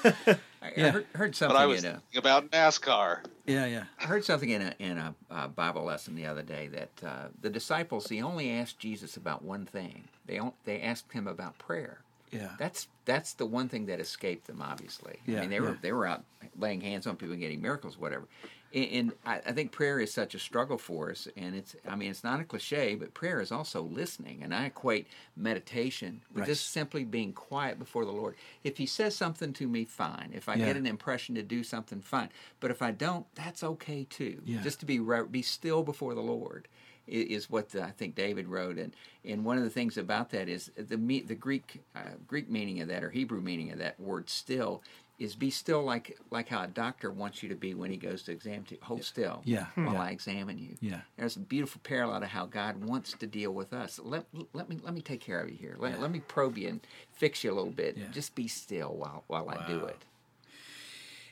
[0.62, 0.92] I Yeah.
[0.92, 3.26] heard, heard But something I was in a thinking about NASCAR.
[3.46, 3.84] Yeah, yeah.
[4.00, 7.28] I heard something in a in a uh, Bible lesson the other day that uh,
[7.42, 10.06] the disciples they only asked Jesus about one thing.
[10.26, 12.00] They on, they asked him about prayer.
[12.32, 12.52] Yeah.
[12.60, 14.62] That's that's the one thing that escaped them.
[14.62, 15.76] Obviously, Yeah, I mean they were yeah.
[15.82, 16.24] they were out
[16.58, 18.26] laying hands on people and getting miracles, whatever.
[18.74, 22.12] And, I, I think prayer is such a struggle for us, and it's I mean
[22.12, 26.48] it's not a cliche, but prayer is also listening, and I equate meditation with Right.
[26.48, 28.36] just simply being quiet before the Lord.
[28.64, 30.32] If He says something to me, fine.
[30.34, 30.66] If I Yeah.
[30.66, 32.30] get an impression to do something, fine.
[32.60, 34.42] But if I don't, that's okay too.
[34.46, 34.62] Yeah.
[34.62, 36.68] Just to be re- be still before the Lord
[37.08, 40.48] is what the, I think David wrote, and and one of the things about that
[40.48, 44.00] is the me- the Greek uh, Greek meaning of that or Hebrew meaning of that
[44.00, 44.84] word still
[45.20, 48.24] is be still like like how a doctor wants you to be when he goes
[48.24, 48.78] to exam you.
[48.82, 49.66] Hold still, Yeah.
[49.76, 50.02] while Yeah.
[50.02, 50.78] I examine you.
[50.82, 51.02] Yeah.
[51.18, 54.00] There's a beautiful parallel to how God wants to deal with us.
[54.04, 55.76] Let let me let me take care of you here.
[55.78, 55.98] Let, Yeah.
[56.00, 56.80] let me probe you and
[57.12, 57.98] fix you a little bit.
[57.98, 58.06] Yeah.
[58.12, 60.04] Just be still while while I do it.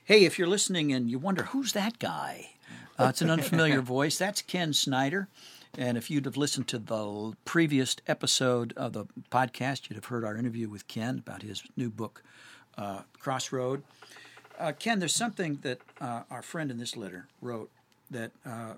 [0.04, 2.52] Hey, if you're listening and you wonder who's that guy,
[2.97, 4.17] uh, it's an unfamiliar voice.
[4.17, 5.28] That's Ken Snyder.
[5.78, 10.23] And if you'd have listened to the previous episode of the podcast, you'd have heard
[10.23, 12.23] our interview with Ken about his new book,
[12.78, 13.84] uh, Crossroad.
[14.60, 17.70] Uh, Ken, there's something that uh, our friend in this letter wrote
[18.10, 18.74] that uh,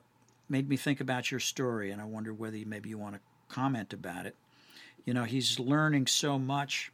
[0.50, 3.94] made me think about your story, and I wonder whether maybe you want to comment
[3.94, 4.36] about it.
[5.06, 6.92] You know, he's learning so much.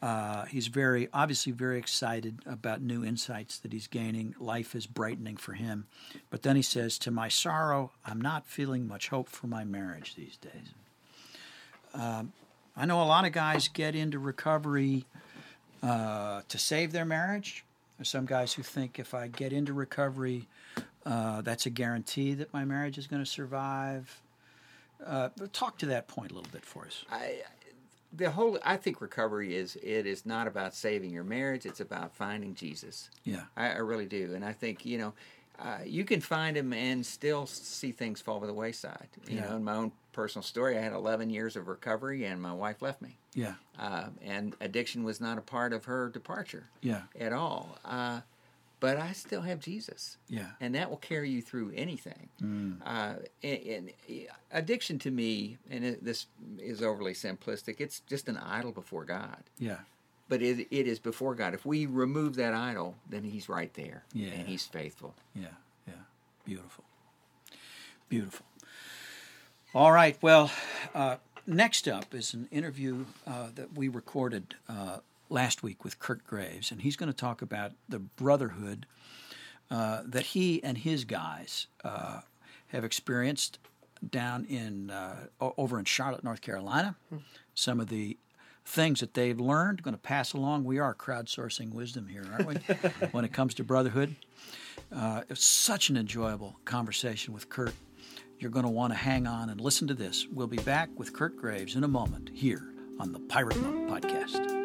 [0.00, 4.34] Uh, he's very obviously very excited about new insights that he's gaining.
[4.38, 5.86] Life is brightening for him.
[6.30, 10.14] But then he says, To my sorrow, I'm not feeling much hope for my marriage
[10.14, 10.72] these days.
[11.94, 12.32] Um,
[12.76, 15.04] I know a lot of guys get into recovery
[15.82, 17.64] uh, to save their marriage.
[17.96, 20.46] There's some guys who think if I get into recovery,
[21.04, 24.20] uh, that's a guarantee that my marriage is going to survive.
[25.04, 27.04] Uh, talk to that point a little bit for us.
[27.10, 27.42] I,
[28.12, 31.66] the whole, I think recovery is it is not about saving your marriage.
[31.66, 33.10] It's about finding Jesus.
[33.24, 35.12] Yeah, I, I really do, and I think you know,
[35.58, 39.08] uh, you can find him and still see things fall by the wayside.
[39.26, 39.50] You Yeah.
[39.50, 42.80] know, in my own personal story, I had 11 years of recovery, and my wife
[42.82, 43.18] left me.
[43.34, 47.78] yeah, uh, and addiction was not a part of her departure yeah, at all.
[47.84, 48.20] Uh,
[48.80, 52.28] but I still have Jesus, yeah, and that will carry you through anything.
[52.40, 52.80] Mm.
[52.84, 53.90] Uh, and, and
[54.52, 56.26] addiction to me, and it, this
[56.58, 59.42] is overly simplistic, it's just an idol before God.
[59.58, 59.78] yeah,
[60.28, 61.54] But it, it is before God.
[61.54, 64.28] If we remove that idol, then He's right there, Yeah.
[64.30, 65.14] and He's faithful.
[65.34, 65.46] yeah,
[65.86, 65.94] yeah.
[66.44, 66.84] Beautiful,
[68.08, 68.44] beautiful.
[69.74, 70.16] All right.
[70.22, 70.50] Well,
[70.94, 76.26] uh, next up is an interview uh, that we recorded uh, last week with Kurt
[76.26, 78.86] Graves, and he's going to talk about the brotherhood
[79.70, 82.20] uh, that he and his guys uh,
[82.68, 83.58] have experienced
[84.10, 86.96] down in uh, over in Charlotte, North Carolina.
[87.54, 88.16] Some of the
[88.68, 90.64] things that they've learned, going to pass along.
[90.64, 92.54] We are crowdsourcing wisdom here, aren't we?
[93.12, 94.14] when it comes to brotherhood,
[94.94, 97.74] uh, it's such an enjoyable conversation with Kurt.
[98.38, 100.26] You're going to want to hang on and listen to this.
[100.32, 104.57] We'll be back with Kurt Graves in a moment here on the Pirate Monk Podcast.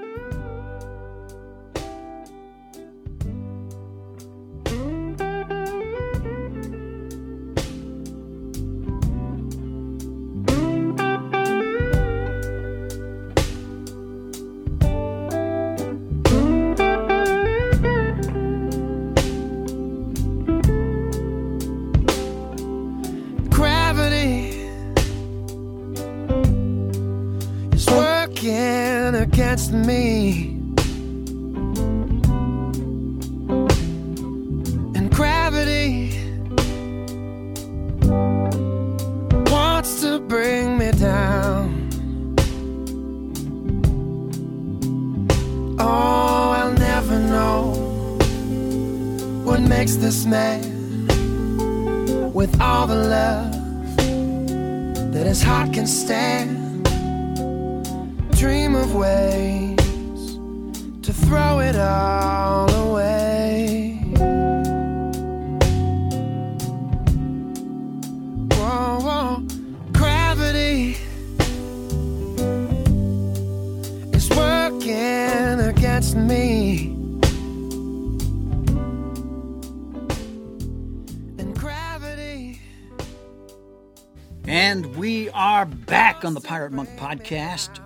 [87.17, 87.80] Podcast.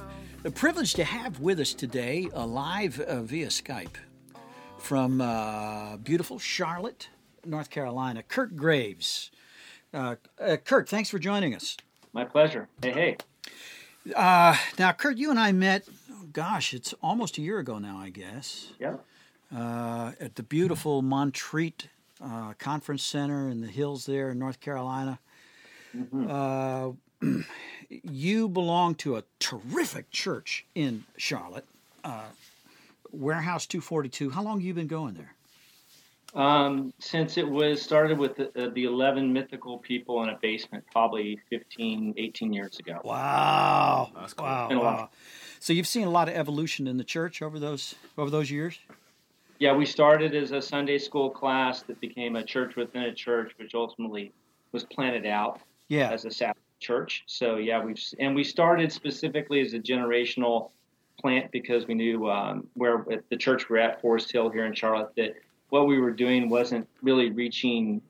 [0.44, 3.96] The privilege to have with us today, uh, live uh, via Skype,
[4.78, 7.10] from uh, beautiful Charlotte,
[7.46, 9.32] North Carolina, Kurt Graves.
[9.94, 11.76] Uh, uh, Kurt, thanks for joining us.
[12.14, 12.70] My pleasure.
[12.82, 13.18] Hey, hey.
[14.16, 18.10] Now, Kurt, you and I met, oh, gosh, it's almost a year ago now, I
[18.10, 18.96] guess, Yeah.
[19.54, 21.88] uh, at the beautiful Montreat
[22.24, 25.20] uh, Conference Center in the hills there in North Carolina.
[26.30, 26.92] Uh,
[27.90, 31.66] you belong to a terrific church in Charlotte,
[32.04, 32.26] uh,
[33.12, 34.30] Warehouse 242.
[34.32, 35.34] How long have you been going there?
[36.34, 40.84] Um, since it was started with the, uh, the 11 mythical people in a basement,
[40.92, 43.00] probably 15, 18 years ago.
[43.04, 44.94] Wow, wow, Been a while.
[44.94, 45.10] wow.
[45.60, 48.78] So you've seen a lot of evolution in the church over those over those years.
[49.58, 53.54] Yeah, we started as a Sunday school class that became a church within a church,
[53.58, 54.32] which ultimately
[54.72, 57.24] was planted out Yeah, as a Sabbath church.
[57.28, 60.72] So yeah, we've and we started specifically as a generational
[61.20, 64.74] plant because we knew um, where at the church we're at, Forest Hill here in
[64.74, 65.34] Charlotte, that
[65.70, 68.02] what we were doing wasn't really reaching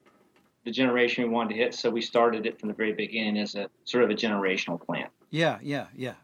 [0.65, 1.73] the generation we wanted to hit.
[1.73, 5.09] So we started it from the very beginning as a sort of a generational plant.
[5.29, 6.15] Yeah, yeah, yeah.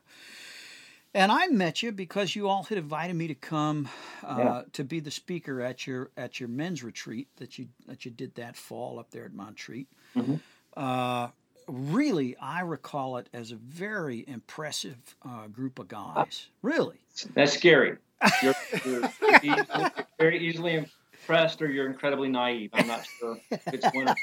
[1.16, 3.88] And I met you because you all had invited me to come
[4.24, 4.62] uh, Yeah.
[4.74, 8.36] to be the speaker at your at your men's retreat that you that you did
[8.36, 9.88] that fall up there at Montreat.
[10.16, 10.40] Mhm.
[10.76, 11.30] Uh,
[11.68, 14.98] really, I recall it as a very impressive
[15.28, 16.48] uh, group of guys.
[16.62, 16.98] Really,
[17.34, 17.98] That's scary.
[18.42, 18.54] You're,
[18.86, 19.10] you're
[19.44, 20.86] easily- very easily
[21.18, 22.70] impressed, or you're incredibly naive.
[22.74, 23.38] I'm not sure
[23.70, 24.18] which one of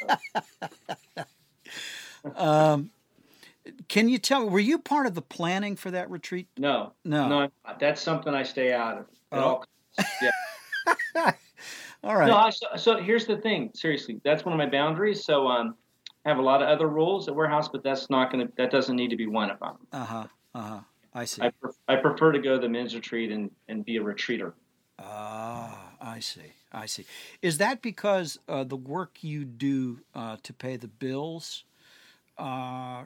[2.24, 2.84] those.
[3.88, 4.48] can you tell?
[4.48, 6.48] Were you part of the planning for that retreat?
[6.58, 7.28] No, No.
[7.28, 7.78] no, I'm not.
[7.80, 9.06] that's something I stay out of.
[9.32, 9.42] At Oh.
[9.42, 9.64] all
[9.96, 10.12] costs.
[10.22, 10.30] Yeah.
[12.02, 12.28] All right.
[12.28, 13.70] No, I, so, so here's the thing.
[13.74, 15.22] Seriously, that's one of my boundaries.
[15.22, 15.74] So um,
[16.24, 18.52] have a lot of other rules at warehouse, but that's not going to.
[18.56, 19.76] That doesn't need to be one of them.
[19.92, 20.26] Uh huh.
[20.54, 20.80] Uh huh.
[21.12, 21.42] I see.
[21.42, 24.52] I, pref- I prefer to go to the men's retreat and, and be a retreater.
[24.98, 26.52] Ah, I see.
[26.72, 27.04] I see.
[27.42, 31.64] Is that because uh, the work you do uh, to pay the bills
[32.38, 33.04] uh,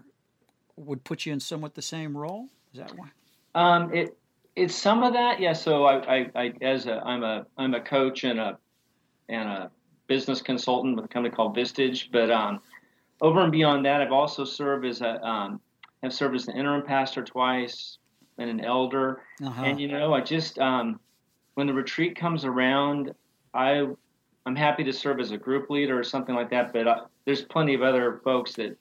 [0.77, 2.49] would put you in somewhat the same role?
[2.73, 3.09] Is that why?
[3.55, 4.17] Um, it
[4.57, 5.53] it's some of that, yeah.
[5.53, 8.59] So I, I, I as a I'm a I'm a coach and a
[9.29, 9.71] and a
[10.07, 12.11] business consultant with a company called Vistage.
[12.13, 12.61] But um,
[13.21, 15.61] over and beyond that, I've also served as a um,
[16.03, 17.99] have served as an interim pastor twice
[18.39, 19.23] and an elder.
[19.43, 19.63] Uh-huh.
[19.63, 21.01] And you know, I just um,
[21.55, 23.15] when the retreat comes around,
[23.53, 23.87] I
[24.47, 26.73] I'm happy to serve as a group leader or something like that.
[26.73, 28.77] But uh, there's plenty of other folks that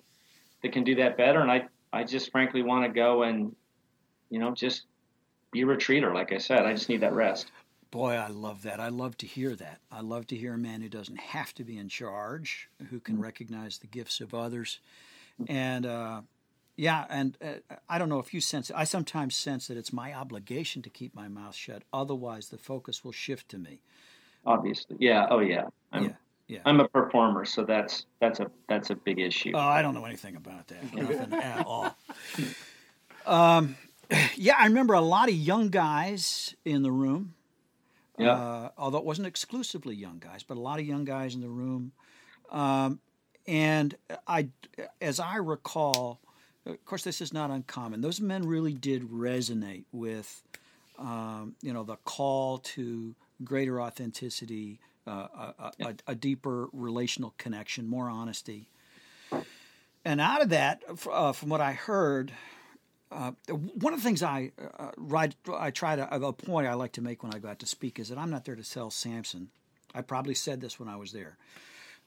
[0.61, 3.55] that can do that better, and I I just frankly want to go and
[4.29, 4.83] you know just
[5.51, 6.13] be a retreater.
[6.13, 7.51] Like I said, I just need that rest.
[7.93, 8.79] Boy, I love that.
[8.79, 9.77] I love to hear that.
[9.91, 13.21] I love to hear a man who doesn't have to be in charge, who can
[13.21, 14.79] recognize the gifts of others.
[15.47, 16.21] And uh,
[16.75, 18.75] yeah, and uh, I don't know if you sense it.
[18.75, 21.83] I sometimes sense that it's my obligation to keep my mouth shut.
[21.93, 23.79] Otherwise, the focus will shift to me.
[24.43, 25.27] Obviously, yeah.
[25.29, 25.65] Oh yeah.
[25.91, 26.13] I'm Yeah,
[26.47, 26.59] yeah.
[26.65, 29.51] I'm a performer, so that's that's a that's a big issue.
[29.53, 30.95] Oh, I don't know anything about that.
[30.95, 31.95] Nothing at all.
[33.27, 33.75] Um,
[34.35, 37.35] yeah, I remember a lot of young guys in the room.
[38.17, 38.33] Yeah.
[38.33, 41.49] Uh, although it wasn't exclusively young guys, but a lot of young guys in the
[41.49, 41.91] room.
[42.51, 42.99] Um,
[43.47, 43.95] and
[44.27, 44.49] I,
[45.01, 46.19] as I recall,
[46.65, 48.01] of course, this is not uncommon.
[48.01, 50.43] Those men really did resonate with,
[50.97, 55.27] um, you know, the call to greater authenticity, uh,
[55.59, 58.69] a, a, a deeper relational connection, more honesty.
[60.05, 62.31] And out of that, uh, from what I heard,
[63.13, 66.93] uh, one of the things I uh, write, I try to a point I like
[66.93, 68.89] to make when I go out to speak is that I'm not there to sell
[68.89, 69.49] Samson.
[69.93, 71.37] I probably said this when I was there.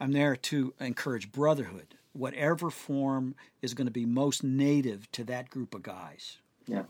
[0.01, 5.51] I'm there to encourage brotherhood, whatever form is going to be most native to that
[5.51, 6.39] group of guys.
[6.67, 6.83] Yeah.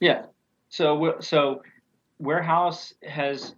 [0.00, 0.24] Yeah.
[0.70, 1.62] So so
[2.18, 3.54] warehouse has,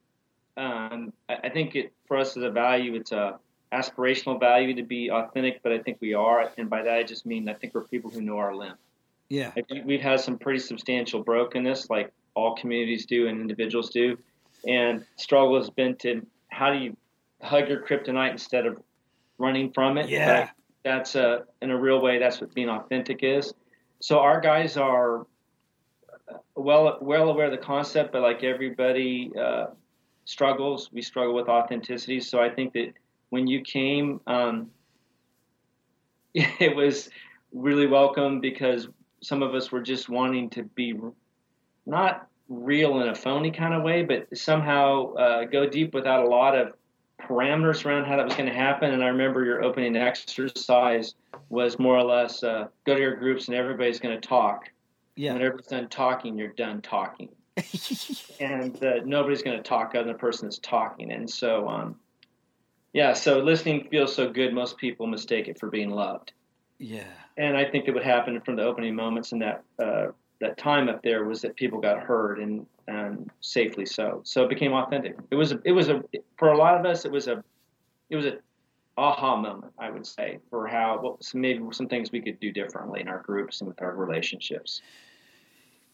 [0.56, 3.38] um, I think it for us as a value, it's a
[3.72, 7.24] aspirational value to be authentic, but I think we are, and by that I just
[7.24, 8.76] mean I think we're people who know our limit.
[9.30, 9.52] Yeah,
[9.84, 14.18] we've had some pretty substantial brokenness, like all communities do and individuals do,
[14.66, 16.96] and struggle has been to how do you
[17.40, 18.82] hug your kryptonite instead of
[19.38, 20.08] running from it.
[20.08, 20.40] Yeah.
[20.40, 20.50] But
[20.84, 22.18] that's a in a real way.
[22.18, 23.54] That's what being authentic is.
[24.00, 25.20] So our guys are
[26.28, 29.66] uh, well well aware of the concept, but like everybody uh,
[30.24, 32.20] struggles, we struggle with authenticity.
[32.20, 32.94] So I think that
[33.28, 34.70] when you came, um,
[36.34, 37.10] it was
[37.52, 38.88] really welcome because
[39.22, 40.94] some of us were just wanting to be
[41.86, 46.28] not real in a phony kind of way, but somehow uh, go deep without a
[46.28, 46.72] lot of
[47.20, 48.92] parameters around how that was going to happen.
[48.92, 51.14] And I remember your opening exercise
[51.48, 54.70] was more or less uh, go to your groups and everybody's going to talk.
[55.16, 57.28] yeah, When everybody's done talking, you're done talking.
[58.40, 61.12] and uh, nobody's going to talk other than the person that's talking.
[61.12, 61.96] And so, um,
[62.92, 64.54] yeah, so listening feels so good.
[64.54, 66.32] Most people mistake it for being loved
[66.80, 67.04] yeah.
[67.40, 70.08] And I think that what happened from the opening moments in that uh,
[70.40, 74.20] that time up there was that people got heard and and safely so.
[74.24, 75.16] So it became authentic.
[75.30, 76.02] It was a, it was a
[76.36, 77.42] for a lot of us it was a
[78.10, 78.38] it was a
[78.98, 82.52] aha moment I would say for how what some, maybe some things we could do
[82.52, 84.82] differently in our groups and with our relationships.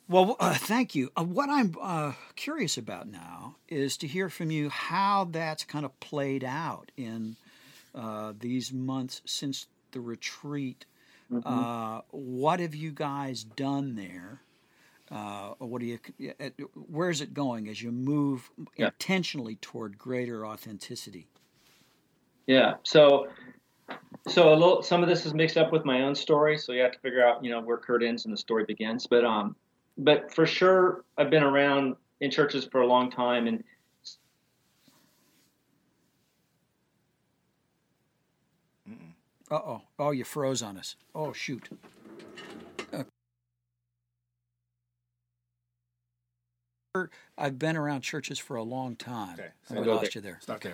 [0.09, 1.11] Well, uh, thank you.
[1.17, 5.85] Uh, what I'm uh, curious about now is to hear from you how that's kind
[5.85, 7.37] of played out in
[7.93, 10.87] uh, these months since the retreat.
[11.45, 14.41] Uh, what have you guys done there?
[15.11, 15.99] Uh, what do you?
[16.41, 18.87] uh, Where is it going as you move Yeah.
[18.87, 21.29] intentionally toward greater authenticity?
[22.47, 22.75] Yeah.
[22.83, 23.29] So
[24.29, 26.83] so a little some of this is mixed up with my own story, so you
[26.83, 29.07] have to figure out, you know, where Kurt ends and the story begins.
[29.07, 29.55] But um
[29.99, 33.63] but for sure I've been around in churches for a long time and
[39.51, 39.83] Uh oh.
[39.99, 40.97] Oh, you froze on us.
[41.15, 41.69] Oh, shoot.
[42.93, 43.05] Uh,
[47.37, 49.35] I've been around churches for a long time.
[49.35, 50.41] Okay, I so- lost you there.
[50.49, 50.73] Okay.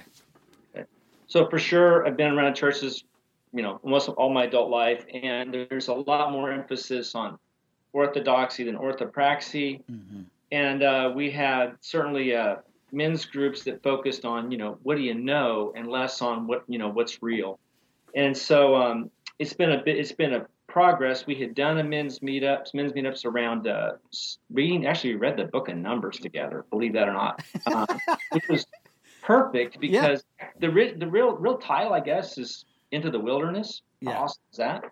[1.27, 3.05] so for sure I've been around churches
[3.53, 7.39] you know, most of all my adult life, and there's a lot more emphasis on
[7.93, 9.83] orthodoxy than orthopraxy.
[9.91, 10.23] Mm-hmm.
[10.51, 12.57] And uh, we had certainly uh,
[12.93, 16.65] men's groups that focused on, you know, what do you know, and less on what
[16.67, 17.59] you know what's real.
[18.15, 19.99] And so um, it's been a bit.
[19.99, 21.27] It's been a progress.
[21.27, 23.93] We had done a men's meetups, men's meetups around uh,
[24.51, 24.87] reading.
[24.87, 26.65] Actually, we read the book of Numbers together.
[26.71, 27.87] Believe that or not, um,
[28.33, 28.67] which was
[29.23, 30.49] perfect because yeah.
[30.61, 33.83] the the real real title, I guess, is into the wilderness.
[34.01, 34.13] Yeah.
[34.13, 34.85] How awesome is that?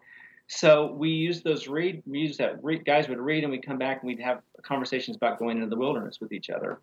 [0.49, 2.03] So we used those read.
[2.07, 5.17] We used that read, guys would read, and we'd come back and we'd have conversations
[5.17, 6.81] about going into the wilderness with each other.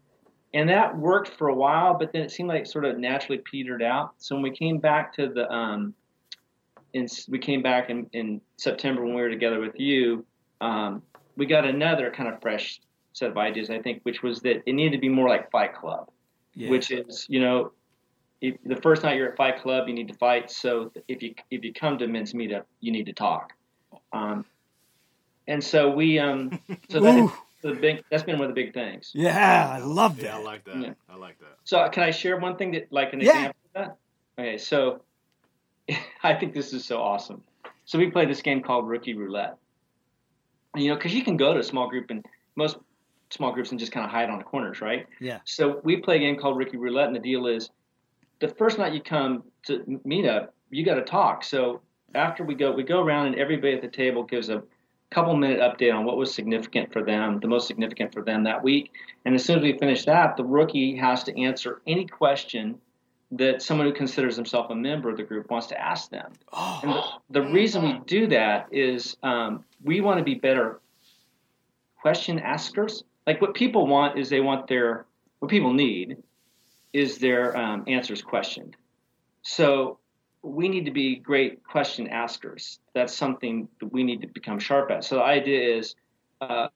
[0.53, 3.39] And that worked for a while, but then it seemed like it sort of naturally
[3.39, 4.13] petered out.
[4.17, 5.93] So when we came back to the um,
[6.93, 10.25] in, we came back in, in September when we were together with you,
[10.61, 11.01] um,
[11.35, 12.79] we got another kind of fresh
[13.13, 15.75] set of ideas, I think, which was that it needed to be more like Fight
[15.75, 16.09] Club,
[16.53, 16.69] yeah.
[16.69, 17.71] which is, you know,
[18.41, 20.51] if, the first night you're at Fight Club, you need to fight.
[20.51, 23.53] So if you if you come to men's meetup, you need to talk.
[24.13, 24.45] Um,
[25.47, 26.59] and so we, um,
[26.89, 29.11] so that the big that's been one of the big things.
[29.13, 30.23] Yeah, I love that.
[30.23, 30.77] Yeah, I like that.
[30.77, 30.93] Yeah.
[31.09, 31.57] I like that.
[31.63, 33.31] So can I share one thing that like an yeah.
[33.31, 33.97] example of that?
[34.39, 35.01] Okay, so
[36.23, 37.43] I think this is so awesome.
[37.85, 39.57] So we play this game called Rookie Roulette.
[40.75, 42.25] You know, because you can go to a small group and
[42.55, 42.77] most
[43.29, 45.07] small groups and just kind of hide on the corners, right?
[45.19, 45.39] Yeah.
[45.45, 47.69] So we play a game called Rookie Roulette, and the deal is,
[48.39, 51.43] the first night you come to meet up, you got to talk.
[51.43, 51.81] So
[52.13, 54.63] after we go, we go around and everybody at the table gives a
[55.09, 58.63] couple minute update on what was significant for them, the most significant for them that
[58.63, 58.91] week.
[59.25, 62.79] And as soon as we finish that, the rookie has to answer any question
[63.32, 66.32] that someone who considers himself a member of the group wants to ask them.
[66.53, 66.80] Oh.
[66.84, 70.80] And the, the, reason we do that is um, we want to be better
[71.99, 73.03] question askers.
[73.25, 75.05] Like what people want is they want their,
[75.39, 76.17] what people need
[76.93, 78.78] is their um, answers questioned.
[79.41, 79.99] So
[80.41, 82.80] we need to be great question askers.
[82.93, 85.03] That's something that we need to become sharp at.
[85.03, 85.95] So the idea is
[86.39, 86.69] uh,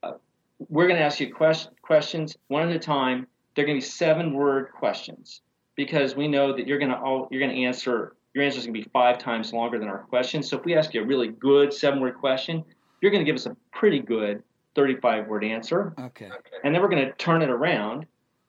[0.68, 3.28] we're going to ask you quest- questions one at a time.
[3.56, 5.42] They're going to be seven word questions
[5.76, 8.66] because we know that you're going to all you're going to answer your answer is
[8.66, 10.42] going to be five times longer than our question.
[10.42, 12.64] So if we ask you a really good seven word question,
[13.02, 14.42] you're going to give us a pretty good
[14.76, 15.94] 35 word answer.
[16.00, 16.30] Okay.
[16.64, 18.06] And then we're going to turn it around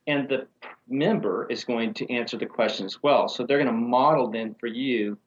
[0.07, 0.47] and the
[0.89, 3.29] member is going to answer the question as well.
[3.29, 5.19] So they're going to model then for you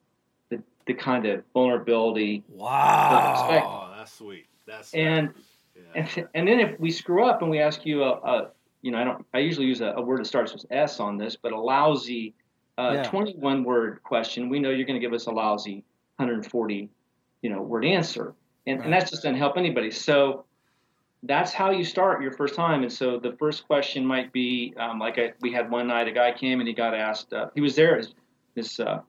[0.49, 2.43] the, the kind of vulnerability.
[2.49, 3.89] Wow.
[3.91, 4.47] Oh, that's sweet.
[4.67, 5.33] That's and,
[5.75, 6.03] yeah.
[6.17, 8.51] and and then if we screw up and we ask you a, a
[8.86, 11.17] you know I don't I usually use a, a, word that starts with S on
[11.17, 12.36] this, but a lousy
[12.77, 13.03] uh, yeah.
[13.03, 15.83] 21 word question, we know you're going to give us a lousy
[16.17, 16.89] 140
[17.41, 18.36] you know word answer,
[18.67, 18.86] and, right.
[18.86, 19.89] and that's just doesn't help anybody.
[19.89, 20.45] So
[21.23, 22.83] that's how you start your first time.
[22.83, 26.11] And so the first question might be um, like I, we had one night, a
[26.11, 27.33] guy came and he got asked.
[27.33, 27.99] Uh, he was there.
[28.53, 28.99] This uh,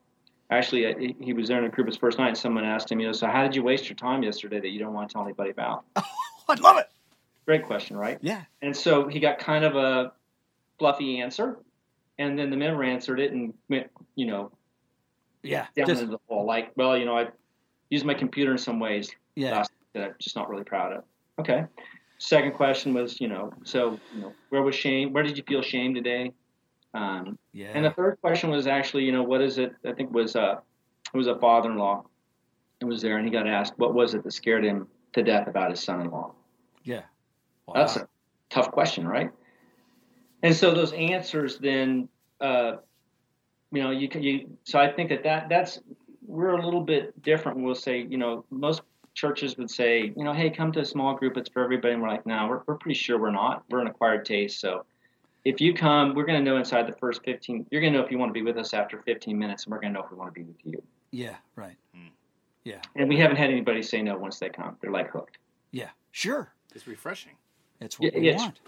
[0.49, 2.29] actually uh, he, he, was there in a group his first night.
[2.29, 4.69] And someone asked him, you know, so how did you waste your time yesterday that
[4.69, 5.85] you don't want to tell anybody about?
[5.95, 6.89] I love it.
[7.47, 8.17] Great question, right?
[8.21, 8.43] Yeah.
[8.61, 10.11] And so he got kind of a
[10.79, 11.57] fluffy answer,
[12.19, 14.51] and then the member answered it and went, you know,
[15.43, 16.45] yeah, down just, into the hole.
[16.45, 17.27] Like, well, you know, I
[17.89, 19.63] use my computer in some ways yeah.
[19.93, 21.03] that I'm just not really proud of.
[21.39, 21.63] Okay.
[22.17, 25.13] Second question was, you know, so you know, where was shame?
[25.13, 26.33] Where did you feel shame today?
[26.93, 27.71] Um, yeah.
[27.73, 29.73] And the third question was actually, you know, what is it?
[29.85, 30.55] I think was uh,
[31.13, 32.03] it was a father-in-law.
[32.81, 35.47] It was there, and he got asked, what was it that scared him to death
[35.47, 36.33] about his son-in-law?
[36.83, 37.03] Yeah.
[37.67, 37.73] Wow.
[37.75, 38.07] That's a
[38.49, 39.31] tough question, right?
[40.43, 42.09] And so those answers then,
[42.39, 42.77] uh,
[43.71, 44.57] you know, you you.
[44.63, 45.79] So I think that that that's
[46.25, 47.59] we're a little bit different.
[47.59, 48.81] We'll say, you know, most
[49.13, 51.37] churches would say, you know, hey, come to a small group.
[51.37, 51.93] It's for everybody.
[51.93, 53.63] And we're like, no, we're, we're pretty sure we're not.
[53.69, 54.59] We're an acquired taste.
[54.61, 54.85] So
[55.43, 58.05] if you come, we're going to know inside the first 15, you're going to know
[58.05, 60.05] if you want to be with us after 15 minutes, and we're going to know
[60.05, 60.83] if we want to be with you.
[61.11, 61.77] Yeah, right.
[61.95, 62.09] Mm.
[62.63, 62.81] Yeah.
[62.95, 64.75] And we haven't had anybody say no once they come.
[64.81, 65.37] They're like hooked.
[65.71, 66.53] Yeah, sure.
[66.75, 67.33] It's refreshing.
[67.79, 68.59] It's what we want.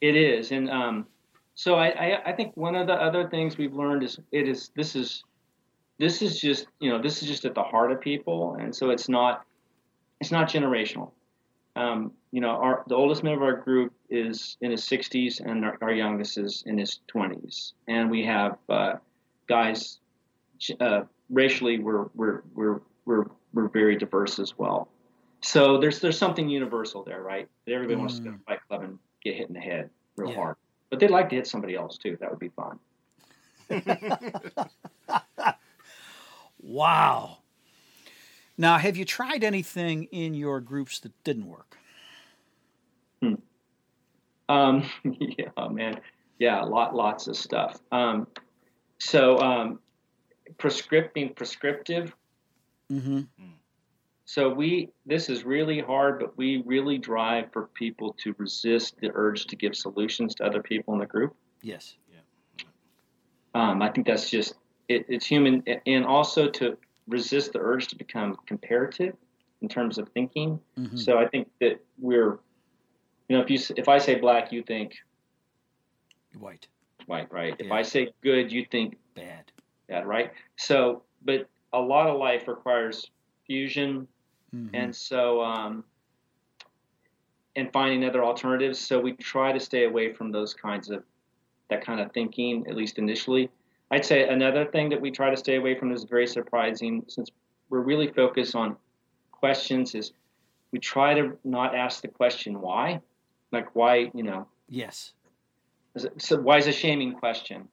[0.00, 0.50] It is.
[0.52, 1.06] And um,
[1.54, 4.70] so I, I, I think one of the other things we've learned is it is
[4.76, 5.24] this is
[5.98, 8.90] this is just you know this is just at the heart of people and so
[8.90, 9.44] it's not
[10.20, 11.10] it's not generational.
[11.76, 15.64] Um, you know, our the oldest member of our group is in his 60s, and
[15.64, 17.72] our, our youngest is in his 20s.
[17.88, 18.94] And we have uh,
[19.48, 19.98] guys
[20.80, 24.88] uh, racially, we're we're we're we're we're very diverse as well.
[25.44, 27.46] So there's there's something universal there, right?
[27.66, 28.00] That everybody mm.
[28.00, 30.36] wants to go to Fight Club and get hit in the head real yeah.
[30.36, 30.56] hard,
[30.88, 32.16] but they'd like to hit somebody else too.
[32.20, 32.78] That would be fun.
[36.62, 37.38] wow.
[38.56, 41.76] Now, have you tried anything in your groups that didn't work?
[43.20, 43.34] Hmm.
[44.48, 46.00] Um, yeah, man.
[46.38, 47.80] Yeah, lot, lots of stuff.
[47.92, 48.26] Um,
[48.98, 49.80] so, um,
[50.58, 52.14] prescript, being prescriptive
[52.92, 53.20] Mm-hmm.
[54.26, 59.10] So we this is really hard, but we really drive for people to resist the
[59.14, 61.34] urge to give solutions to other people in the group.
[61.62, 61.96] Yes.
[63.54, 64.54] Um, I think that's just
[64.88, 69.14] it, it's human, and also to resist the urge to become comparative
[69.62, 70.58] in terms of thinking.
[70.76, 70.98] Mhm.
[70.98, 72.40] So I think that we're,
[73.28, 74.96] you know, if you if I say black, you think
[76.38, 76.66] White.
[77.06, 77.54] white, right?
[77.60, 79.52] If I say good, you think Bad.
[79.86, 80.32] bad, right?
[80.56, 83.08] So, but a lot of life requires
[83.46, 84.08] fusion,
[84.54, 84.70] Mhm.
[84.72, 85.84] and so um,
[87.56, 88.78] and finding other alternatives.
[88.78, 91.04] So we try to stay away from those kinds of
[91.70, 93.48] that kind of thinking, at least initially.
[93.90, 97.30] I'd say another thing that we try to stay away from is very surprising, since
[97.70, 98.76] we're really focused on
[99.32, 99.94] questions.
[99.94, 100.12] Is
[100.72, 103.00] we try to not ask the question why,
[103.52, 105.12] like why, you know, Yes.
[106.18, 107.68] so why is a shaming question?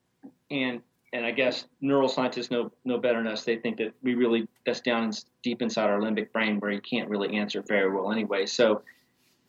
[0.52, 0.82] And
[1.14, 3.44] and I guess neuroscientists know know better than us.
[3.44, 5.12] They think that we really that's down in,
[5.44, 8.46] deep inside our limbic brain where you can't really answer very well anyway.
[8.46, 8.84] So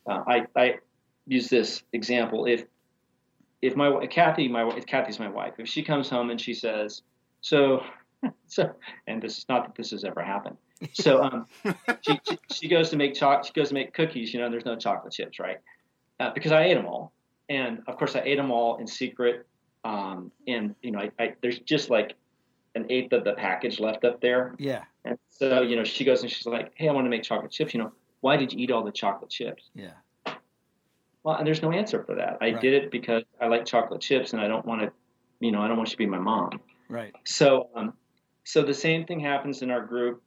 [0.07, 0.75] uh, I I
[1.27, 2.45] use this example.
[2.45, 2.65] If
[3.61, 7.01] if my Kathy my if Kathy's my wife, if she comes home and she says,
[7.41, 7.83] so
[8.47, 8.71] so,
[9.07, 10.57] and this is not that this has ever happened.
[10.91, 11.45] So um,
[12.01, 14.33] she, she she goes to make choc she goes to make cookies.
[14.33, 15.59] You know, there's no chocolate chips, right?
[16.19, 17.13] Uh, because I ate them all
[17.49, 19.45] and of course I ate them all in secret.
[19.83, 22.13] Um, and you know, I, I, there's just like
[22.75, 24.55] an eighth of the package left up there.
[24.57, 24.83] Yeah.
[25.05, 27.51] And so you know, she goes and she's like, "Hey, I want to make chocolate
[27.51, 27.73] chips.
[27.73, 29.91] You know, why did you eat all the chocolate chips?" Yeah.
[31.23, 32.37] Well, and there's no answer for that.
[32.41, 32.61] I Right.
[32.61, 34.91] did it because I like chocolate chips, and I don't want to,
[35.39, 36.59] you know, I don't want you to be my mom.
[36.89, 37.13] Right.
[37.23, 37.93] So, um,
[38.43, 40.21] so the same thing happens in our group.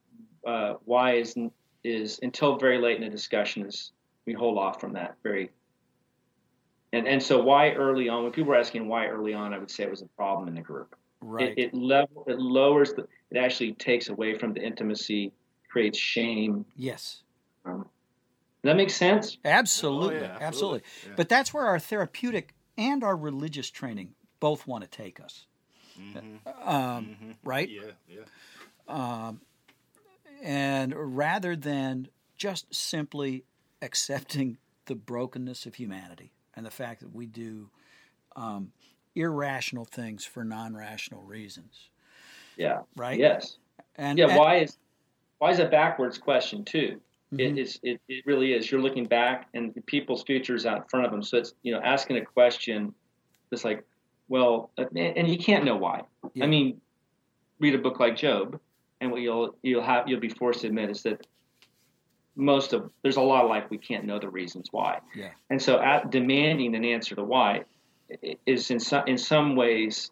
[0.47, 1.37] Uh, why is
[1.85, 3.93] is until very late in the discussion is
[4.27, 5.51] we hold off from that very.
[6.93, 8.23] And and so why early on?
[8.23, 10.55] When people were asking why early on, I would say it was a problem in
[10.55, 10.95] the group.
[11.21, 11.51] Right.
[11.51, 13.07] It it, level, it lowers the.
[13.31, 15.33] It actually takes away from the intimacy,
[15.69, 16.65] creates shame.
[16.77, 17.23] yes.
[17.65, 17.89] Um,
[18.63, 19.39] that makes sense?
[19.45, 20.17] Absolutely.
[20.17, 20.47] Oh, yeah, absolutely.
[20.47, 20.83] absolutely.
[21.07, 21.13] Yeah.
[21.17, 25.47] But that's where our therapeutic and our religious training both want to take us.
[26.65, 27.69] Um, Right?
[27.69, 27.91] Mm-hmm.
[28.09, 28.21] Yeah,
[28.89, 29.33] yeah.
[30.43, 33.45] And rather than just simply
[33.83, 37.69] accepting the brokenness of humanity and the fact that we do
[38.35, 38.73] um,
[39.15, 41.91] irrational things for non rational reasons.
[42.57, 42.81] Yeah.
[42.97, 43.19] Right?
[43.19, 43.59] Yes.
[43.97, 44.29] And, Yeah.
[44.29, 44.79] and- Why is
[45.39, 47.01] why is a backwards question too?
[47.33, 47.41] Mhm.
[47.41, 47.79] It is.
[47.83, 48.71] It, it really is.
[48.71, 51.23] You're looking back, and people's futures out in front of them.
[51.23, 52.95] So it's you know asking a question
[53.51, 53.85] that's like,
[54.29, 56.03] well, uh, and and you can't know why.
[56.35, 56.45] Yeah.
[56.45, 56.81] I mean,
[57.59, 58.59] read a book like Job,
[59.01, 61.27] and what you'll you'll have you'll be forced to admit is that
[62.37, 65.01] most of there's a lot of life we can't know the reasons why.
[65.15, 65.31] Yeah.
[65.51, 67.65] And so at demanding an answer to why
[68.45, 70.11] is in some in some ways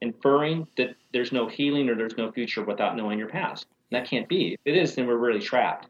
[0.00, 3.66] inferring that there's no healing or there's no future without knowing your past.
[3.90, 4.54] That can't be.
[4.54, 5.88] If it is, then we're really trapped.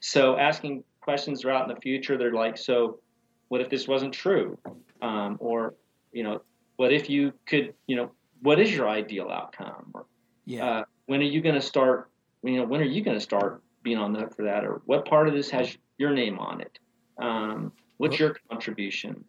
[0.00, 2.16] So asking questions are out in the future.
[2.16, 3.00] They're like, so
[3.48, 4.56] what if this wasn't true?
[5.02, 5.74] Um, or,
[6.12, 6.42] you know,
[6.76, 9.90] what if you could, you know, what is your ideal outcome?
[9.92, 10.06] Or
[10.46, 10.64] yeah.
[10.64, 12.10] uh, when are you going to start,
[12.42, 14.64] you know, when are you going to start being on the hook for that?
[14.64, 16.78] Or what part of this has your name on it?
[17.18, 19.24] Um, what's your contribution?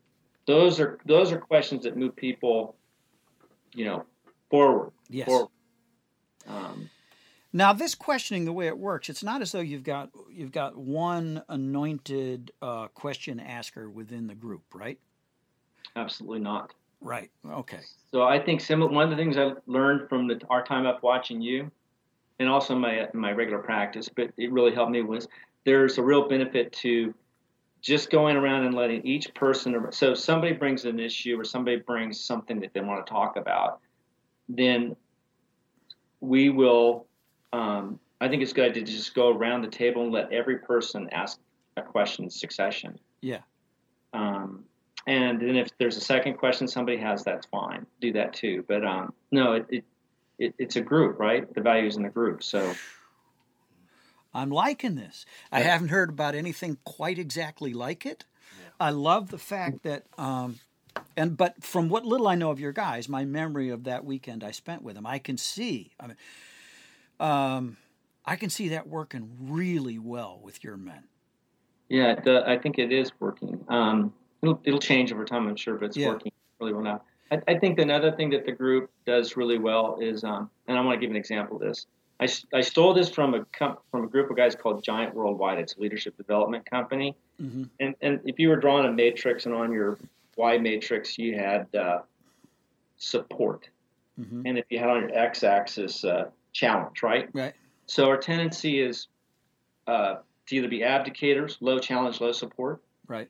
[0.47, 2.75] Those are those are questions that move people,
[3.73, 4.05] you know,
[4.49, 4.91] forward.
[5.09, 5.27] yes.
[5.27, 5.49] Forward.
[6.47, 6.89] Um,
[7.53, 10.75] Now, this questioning, the way it works, it's not as though you've got you've got
[10.77, 14.99] one anointed uh, question asker within the group, right?
[15.97, 16.73] absolutely not.
[17.01, 17.29] Right.
[17.45, 17.79] Okay.
[18.11, 21.03] So I think some one of the things I learned from the, our time up
[21.03, 21.69] watching you,
[22.41, 25.27] and also my my regular practice, but it really helped me was
[25.63, 27.13] there's a real benefit to
[27.81, 29.87] just going around and letting each person.
[29.91, 33.37] So if somebody brings an issue or somebody brings something that they want to talk
[33.37, 33.79] about,
[34.49, 34.95] then
[36.19, 37.05] we will.
[37.53, 41.09] Um, I think it's good to just go around the table and let every person
[41.11, 41.39] ask
[41.77, 42.99] a question in succession.
[43.21, 43.39] Yeah.
[44.13, 44.63] Um,
[45.07, 47.85] and then if there's a second question somebody has, that's fine.
[47.99, 48.63] Do that too.
[48.67, 49.85] But um, no, it, it,
[50.41, 51.51] it it's a group, right?
[51.53, 52.43] The values in the group.
[52.43, 52.73] So
[54.33, 55.25] I'm liking this.
[55.51, 58.25] I haven't heard about anything quite exactly like it.
[58.79, 60.59] I love the fact that, um,
[61.15, 64.43] and but from what little I know of your guys, my memory of that weekend
[64.43, 65.91] I spent with them, I can see.
[65.99, 66.17] I mean,
[67.19, 67.77] um,
[68.25, 71.03] I can see that working really well with your men.
[71.89, 73.63] yeah, the, I think it is working.
[73.67, 76.07] Um, it'll it'll change over time, I'm sure, but it's Yeah.
[76.07, 77.01] working really well now.
[77.31, 80.81] I, I think another thing that the group does really well is, um, and I
[80.81, 81.87] want to give an example of this.
[82.19, 83.45] I, I stole this from a
[83.89, 85.57] from a group of guys called Giant Worldwide.
[85.57, 87.15] It's a leadership development company.
[87.41, 87.69] Mhm.
[87.79, 89.97] And and if you were drawing a matrix and on your
[90.37, 92.01] Y matrix you had uh,
[92.97, 93.69] support,
[94.19, 94.43] Mhm.
[94.45, 97.27] and if you had on your X axis uh, challenge, right?
[97.33, 97.55] Right.
[97.87, 99.07] So our tendency is
[99.87, 102.81] uh, to either be abdicators, low challenge, low support.
[103.07, 103.29] Right.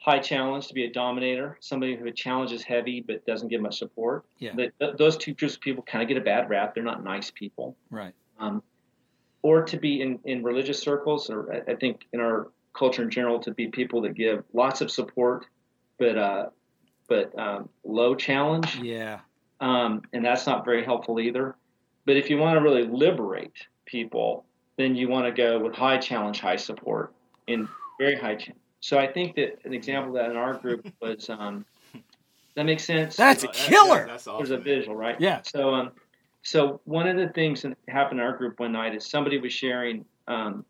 [0.00, 4.24] High challenge to be a dominator, somebody who challenges heavy but doesn't give much support.
[4.38, 4.52] Yeah.
[4.54, 6.74] But th- those two groups of people kind of get a bad rap.
[6.74, 7.76] They're not nice people.
[7.90, 8.14] Right.
[8.38, 8.62] Um,
[9.42, 13.10] or to be in, in religious circles, or I, I think in our culture in
[13.10, 15.46] general, to be people that give lots of support,
[15.98, 16.46] but uh,
[17.08, 18.76] but um, low challenge.
[18.76, 19.20] Yeah.
[19.60, 21.56] Um, and that's not very helpful either.
[22.06, 24.44] But if you want to really liberate people,
[24.76, 27.12] then you want to go with high challenge, high support,
[27.48, 27.68] in
[27.98, 28.62] very high challenge.
[28.80, 31.64] So I think that an example of that in our group was um,
[32.54, 33.16] that makes sense.
[33.16, 34.06] That's That- that- killer.
[34.06, 34.60] that's There's awesome.
[34.60, 35.20] a visual, right?
[35.20, 35.42] Yeah.
[35.42, 35.92] So um,
[36.42, 39.52] so one of the things that happened in our group one night is somebody was
[39.52, 40.64] sharing um,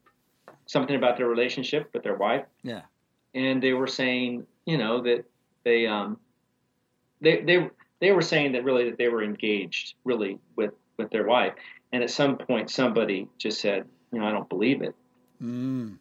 [0.67, 2.83] something about their relationship with their wife, Yeah.
[3.35, 5.25] and they were saying, you know, that
[5.65, 6.19] they um,
[7.21, 7.69] they they
[8.01, 11.53] they were saying that really that they were engaged really with with their wife,
[11.93, 14.95] and at some point somebody just said, you know, I don't believe it.
[15.43, 15.99] Mm.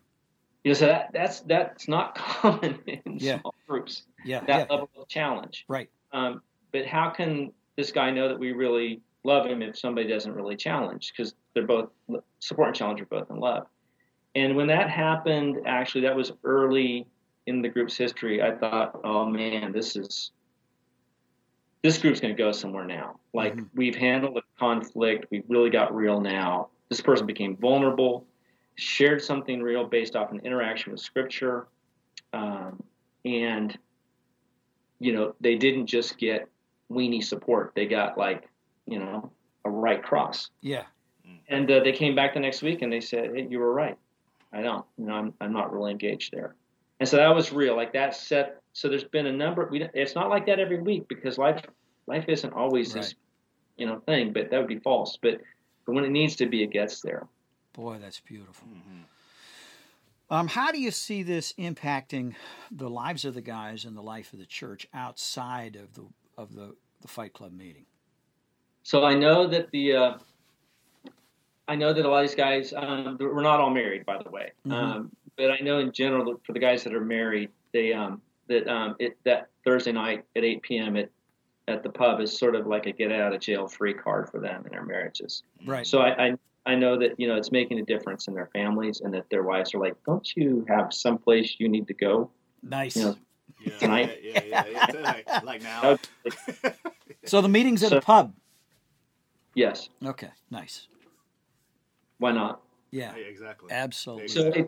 [0.68, 3.39] You know, so that that's that's not common in Yeah.
[3.39, 4.03] small groups.
[4.26, 4.41] Yeah.
[4.41, 4.76] That yeah.
[4.76, 5.63] level of challenge.
[5.70, 5.89] Right.
[6.11, 6.41] Um,
[6.74, 10.57] but how can this guy know that we really love him if somebody doesn't really
[10.57, 11.13] challenge?
[11.15, 11.88] Because they're both
[12.39, 13.68] support and challenge are both in love.
[14.36, 17.07] And when that happened, actually, that was early
[17.45, 18.41] in the group's history.
[18.41, 20.32] I thought, oh man, this is
[21.82, 23.22] this group's going to go somewhere now.
[23.34, 23.70] Like Mhm.
[23.74, 26.68] we've handled the conflict, we've really got real now.
[26.89, 28.27] This person became vulnerable,
[28.78, 31.68] shared something real based off an interaction with Scripture,
[32.34, 32.82] um,
[33.26, 33.78] and
[35.00, 36.48] you know they didn't just get
[36.92, 38.48] weenie support; they got like
[38.86, 39.32] you know
[39.66, 40.50] a right cross.
[40.62, 40.84] Yeah.
[41.50, 43.98] And uh, they came back the next week and they said, "Hey, you were right.
[44.54, 44.86] I don't.
[44.98, 46.56] You know, I'm I'm not really engaged there."
[47.00, 47.76] And so that was real.
[47.76, 48.62] Like that set.
[48.74, 49.68] So there's been a number.
[49.70, 51.64] We it's not like that every week because life
[52.06, 53.16] life isn't always this
[53.78, 54.34] you know thing.
[54.34, 55.18] But that would be false.
[55.22, 55.42] But
[55.86, 57.28] but when it needs to be, it gets there.
[57.78, 58.68] Boy, that's beautiful.
[58.68, 60.34] Mm-hmm.
[60.34, 62.34] Um, how do you see this impacting
[62.72, 66.06] the lives of the guys and the life of the church outside of the
[66.38, 67.86] of the, the Fight Club meeting?
[68.82, 70.18] So I know that the uh,
[71.68, 74.30] I know that a lot of these guys um, we're not all married, by the
[74.30, 74.52] way.
[74.66, 74.74] Mhm.
[74.74, 78.22] Um, but I know in general that for the guys that are married, they um,
[78.48, 80.98] that um, it, that Thursday night at 8 p.m.
[80.98, 81.10] at
[81.68, 84.40] at the pub is sort of like a get out of jail free card for
[84.40, 85.44] them in their marriages.
[85.66, 85.86] Right.
[85.86, 89.01] So I, I I know that you know it's making a difference in their families
[89.01, 92.30] and that their wives are like, don't you have someplace you need to go?
[92.61, 92.95] nice.
[92.95, 93.15] You know,
[93.65, 94.20] Yeah, Tonight?
[94.22, 95.22] yeah, yeah, yeah, yeah.
[95.28, 95.97] Uh, like now.
[97.26, 98.34] So the meeting's at So- a pub.
[99.55, 100.30] yes, Okay.
[100.51, 100.88] Nice.
[102.20, 102.61] why not?
[102.91, 103.13] Yeah.
[103.15, 103.70] Yeah, exactly.
[103.72, 104.28] Absolutely.
[104.30, 104.68] So if,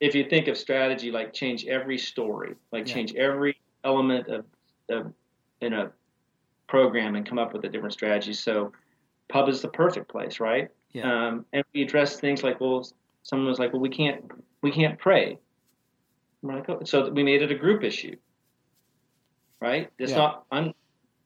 [0.00, 2.94] if you think of strategy, like change every story, like Yeah.
[2.94, 4.44] change every element of,
[4.90, 5.12] of
[5.60, 5.92] in a
[6.68, 8.32] program and come up with a different strategy.
[8.34, 8.72] So
[9.28, 10.68] pub is the perfect place, right?
[10.94, 11.26] Yeah.
[11.28, 12.88] Um, and we address things like, well,
[13.22, 14.24] someone was like, well, we can't,
[14.62, 15.38] we can't pray.
[16.42, 18.16] Like, oh, so we made it a group issue,
[19.60, 19.90] right?
[19.98, 20.18] It's Yeah.
[20.18, 20.72] not, I'm,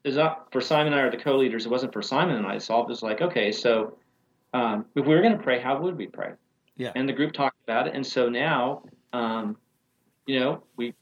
[0.05, 1.67] it's not for Simon and I are the co-leaders.
[1.67, 2.91] It wasn't for Simon and I to solve.
[2.91, 3.99] It's like, okay, so
[4.55, 6.33] um, if we were going to pray, how would we pray?
[6.77, 6.93] Yeah.
[6.95, 9.57] And the group talked about it, and so now, um,
[10.27, 10.95] you know, we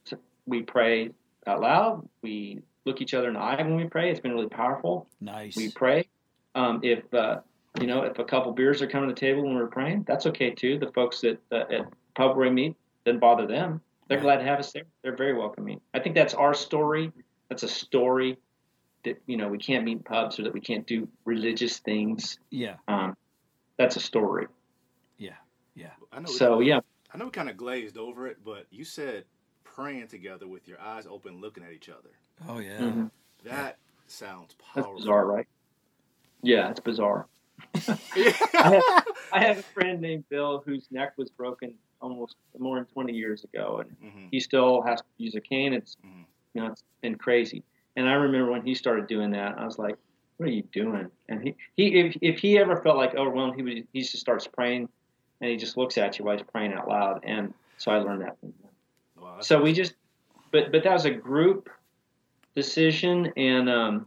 [0.46, 1.10] we pray
[1.46, 2.08] out loud.
[2.22, 4.10] We look each other in the eye when we pray.
[4.10, 5.06] It's been really powerful.
[5.20, 5.54] nice.
[5.54, 6.08] We pray.
[6.54, 7.40] Um, if uh,
[7.80, 10.26] you know, if a couple beers are coming to the table when we're praying, that's
[10.26, 10.78] okay too.
[10.78, 13.80] The folks that uh, at pub where we meet doesn't bother them.
[14.08, 14.84] They're glad to have us there.
[15.02, 15.80] They're very welcoming.
[15.92, 17.12] I think that's our story.
[17.48, 18.38] That's a story
[19.04, 22.38] that you know we can't meet in pubs or that we can't do religious things.
[22.50, 22.76] yeah.
[22.88, 23.16] Um,
[23.78, 24.46] that's a story.
[25.18, 25.34] Yeah.
[25.74, 25.90] Yeah.
[26.12, 26.26] I know.
[26.30, 26.80] So yeah,
[27.12, 29.24] I know we kind of glazed over it, but you said
[29.64, 32.10] praying together with your eyes open, looking at each other.
[32.48, 32.78] Oh yeah.
[32.78, 33.10] Mhm.
[33.44, 34.72] That sounds powerful.
[34.74, 34.96] that's powerful.
[34.96, 35.46] bizarre, right?
[36.42, 37.26] Yeah, it's bizarre.
[37.86, 38.82] I, have,
[39.32, 43.44] I have a friend named Bill whose neck was broken almost more than 20 years
[43.44, 44.28] ago, and Mhm.
[44.30, 45.72] he still has to use a cane.
[45.72, 46.24] It's Mhm.
[46.54, 47.62] you know it's been crazy.
[47.96, 49.96] And I remember when he started doing that, I was like,
[50.36, 53.62] "What are you doing?" And he, he if, if he ever felt like overwhelmed, he
[53.62, 54.88] would he just starts praying,
[55.40, 57.20] and he just looks at you while he's praying out loud.
[57.24, 58.70] And so I learned that from him.
[59.18, 59.94] Wow, So we just,
[60.52, 61.70] but but that was a group
[62.54, 64.06] decision, and um,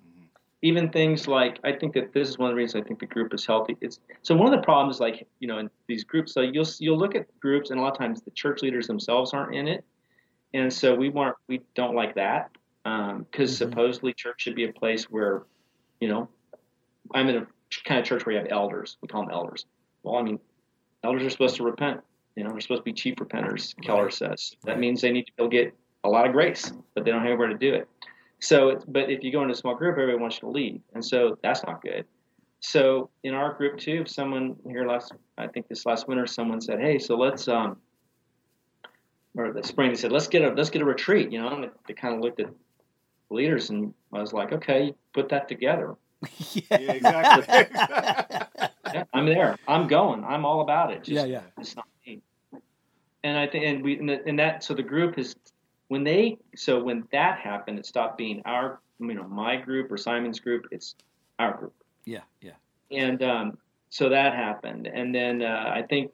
[0.62, 3.06] even things like I think that this is one of the reasons I think the
[3.06, 3.78] group is healthy.
[3.82, 6.98] It's so one of the problems, like you know, in these groups, so you'll you'll
[6.98, 9.86] look at groups, and a lot of times the church leaders themselves aren't in it,
[10.54, 12.50] and so we want we don't like that
[12.84, 13.58] because Mhm.
[13.58, 15.44] supposedly church should be a place where,
[16.00, 16.28] you know,
[17.14, 17.48] I'm in a
[17.86, 18.98] kind of church where you have elders.
[19.02, 19.66] We call them elders.
[20.04, 20.40] Well, I mean,
[21.04, 22.02] elders are supposed to repent.
[22.36, 23.76] You know, they're supposed to be chief repenters.
[23.82, 24.14] Keller Right.
[24.14, 27.20] says that means they need to go get a lot of grace, but they don't
[27.22, 27.88] have anywhere to do it.
[28.42, 30.82] So, it's- but if you go into a small group, everybody wants you to lead,
[30.94, 32.06] and so that's not good.
[32.62, 36.60] so in our group too, if someone here last, I think this last winter, someone
[36.60, 37.78] said, "Hey, so let's," um,
[39.36, 41.72] or the spring, they said, "Let's get a let's get a retreat," you know, and
[41.88, 42.50] they kind of looked at
[43.30, 45.96] leaders, and I was like, "Okay, put that together."
[46.52, 46.62] yeah,
[46.92, 47.46] exactly.
[48.94, 49.58] yeah, I'm there.
[49.68, 50.24] I'm going.
[50.26, 51.04] I'm all about it.
[51.04, 51.42] Just, yeah, yeah.
[51.58, 52.22] It's not me.
[53.24, 55.36] And I think, and we, and, the, and that, so the group is
[55.90, 59.98] when they, so when that happened, it stopped being our, you know, my group or
[59.98, 60.68] Simon's group.
[60.72, 60.96] It's
[61.40, 61.74] our group.
[62.06, 62.54] Yeah, yeah.
[62.92, 63.58] And um,
[63.90, 66.14] so that happened, and then uh, I think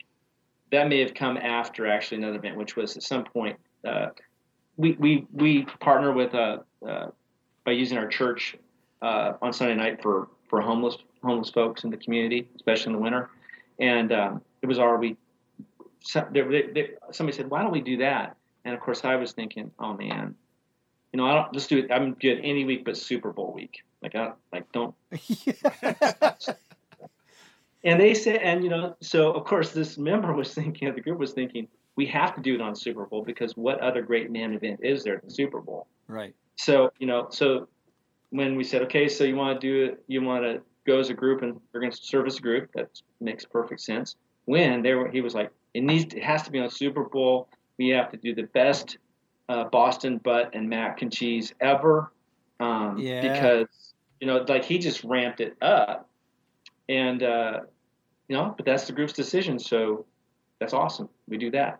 [0.71, 4.07] that may have come after actually another event, which was at some point uh,
[4.77, 7.07] we we we partner with uh, uh
[7.65, 8.55] by using our church
[9.01, 12.99] uh, on Sunday night for for homeless homeless folks in the community, especially in the
[12.99, 13.29] winter.
[13.79, 15.17] And um, it was our we.
[16.01, 20.35] somebody said, "Why don't we do that?" And of course, I was thinking, "Oh man,
[21.13, 21.91] you know, I don't just do it.
[21.91, 23.83] I'm good any week but Super Bowl week.
[24.01, 24.93] Like, I like don't."
[27.83, 31.19] and they said, and you know, so of course, this member was thinking, the group
[31.19, 34.53] was thinking, we have to do it on Super Bowl because what other great man
[34.53, 35.87] event is there than Super Bowl?
[36.07, 36.35] Right.
[36.57, 37.67] So you know, so
[38.31, 41.09] when we said, okay, so you want to do it, you want to go as
[41.09, 42.71] a group and we're going to serve as a group.
[42.73, 42.89] That
[43.21, 44.15] makes perfect sense.
[44.45, 47.49] When they were, he was like, it needs, it has to be on Super Bowl.
[47.77, 48.97] We have to do the best
[49.49, 52.11] uh, Boston butt and mac and cheese ever.
[52.59, 53.21] Um, yeah.
[53.21, 56.09] Because you know, like he just ramped it up,
[56.87, 57.59] and uh,
[58.27, 59.59] you know, but that's the group's decision.
[59.59, 60.05] So
[60.59, 61.09] that's awesome.
[61.27, 61.79] We do that.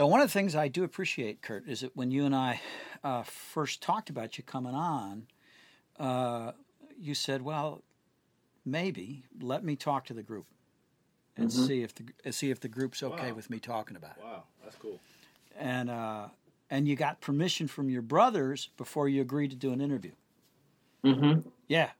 [0.00, 2.60] Now, one of the things I do appreciate, Kurt, is that when you and I
[3.04, 5.26] uh, first talked about you coming on,
[5.98, 6.52] uh,
[6.98, 7.82] you said, "Well,
[8.64, 10.46] maybe let me talk to the group
[11.40, 11.66] and Mm-hmm.
[11.66, 13.36] see if the see if the group's okay Wow.
[13.36, 15.00] with me talking about it." wow, that's cool.
[15.58, 16.28] And uh,
[16.70, 20.12] and you got permission from your brothers before you agreed to do an interview.
[21.04, 21.48] Mm-hmm.
[21.68, 21.90] Yeah,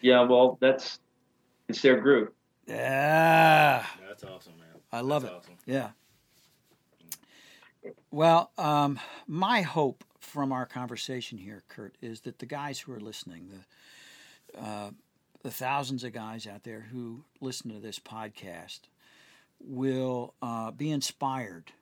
[0.00, 0.22] Yeah.
[0.22, 0.98] Well, that's
[1.68, 2.34] it's their group.
[2.66, 4.68] yeah, That's awesome, man.
[4.92, 5.36] I love That's it.
[5.38, 5.54] Awesome.
[5.66, 5.90] Yeah.
[8.10, 13.00] Well, um, my hope from our conversation here, Kurt, is that the guys who are
[13.00, 13.48] listening,
[14.54, 14.90] the uh,
[15.42, 18.80] the thousands of guys out there who listen to this podcast,
[19.60, 21.72] will uh, be inspired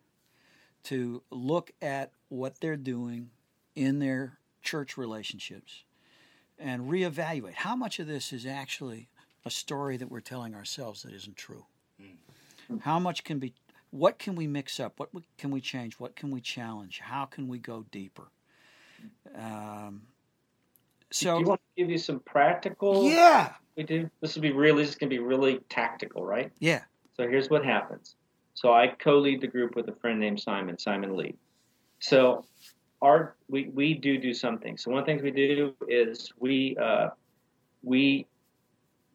[0.85, 3.31] to look at what they're doing
[3.75, 5.85] in their church relationships
[6.59, 9.09] and reevaluate how much of this is actually
[9.45, 11.65] a story that we're telling ourselves that isn't true.
[12.81, 13.55] How much can be
[13.91, 14.99] what can we mix up?
[14.99, 15.95] What can we change?
[15.95, 17.01] What can we challenge?
[17.01, 18.29] How can we go deeper?
[19.35, 20.03] Um,
[21.11, 23.05] so do you want to give you some practical?
[23.05, 24.11] yeah, We do.
[24.21, 24.83] This will be really.
[24.83, 26.53] This is going to be really tactical, right?
[26.59, 26.83] yeah,
[27.17, 28.17] So here's what happens.
[28.55, 31.35] So I co-lead the group with a friend named Simon, Simon Lee.
[32.01, 32.45] So
[33.03, 34.77] our we, we do do something.
[34.77, 37.09] So one of the things we do is we uh,
[37.83, 38.27] we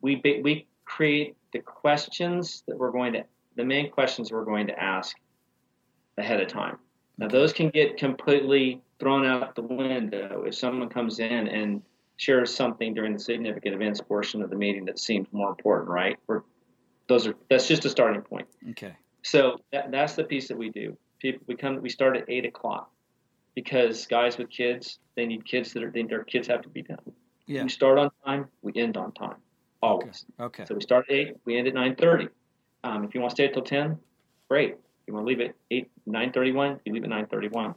[0.02, 3.24] we we create the questions that we're going to
[3.56, 5.16] the main questions we're going to ask
[6.18, 6.78] ahead of time.
[7.18, 11.82] Now those can get completely thrown out the window if someone comes in and
[12.18, 16.18] shares something during the significant events portion of the meeting that seems more important, right?
[16.28, 16.42] We're,
[17.08, 18.48] those are that's just a starting point.
[18.72, 20.98] okay, So that, that's the piece that we do.
[21.20, 22.90] People, we come, we start at eight o'clock
[23.54, 26.82] because guys with kids, they need kids that are, they, their kids have to be
[26.82, 27.00] done.
[27.48, 29.38] yeah, We start on time, we end on time,
[29.82, 30.26] always.
[30.40, 32.28] okay, So we start at eight, we end at nine thirty.
[32.84, 33.98] Um, if you want to stay till ten,
[34.50, 34.72] great.
[34.74, 37.76] If you want to leave at eight, nine thirty-one, you leave at nine thirty-one.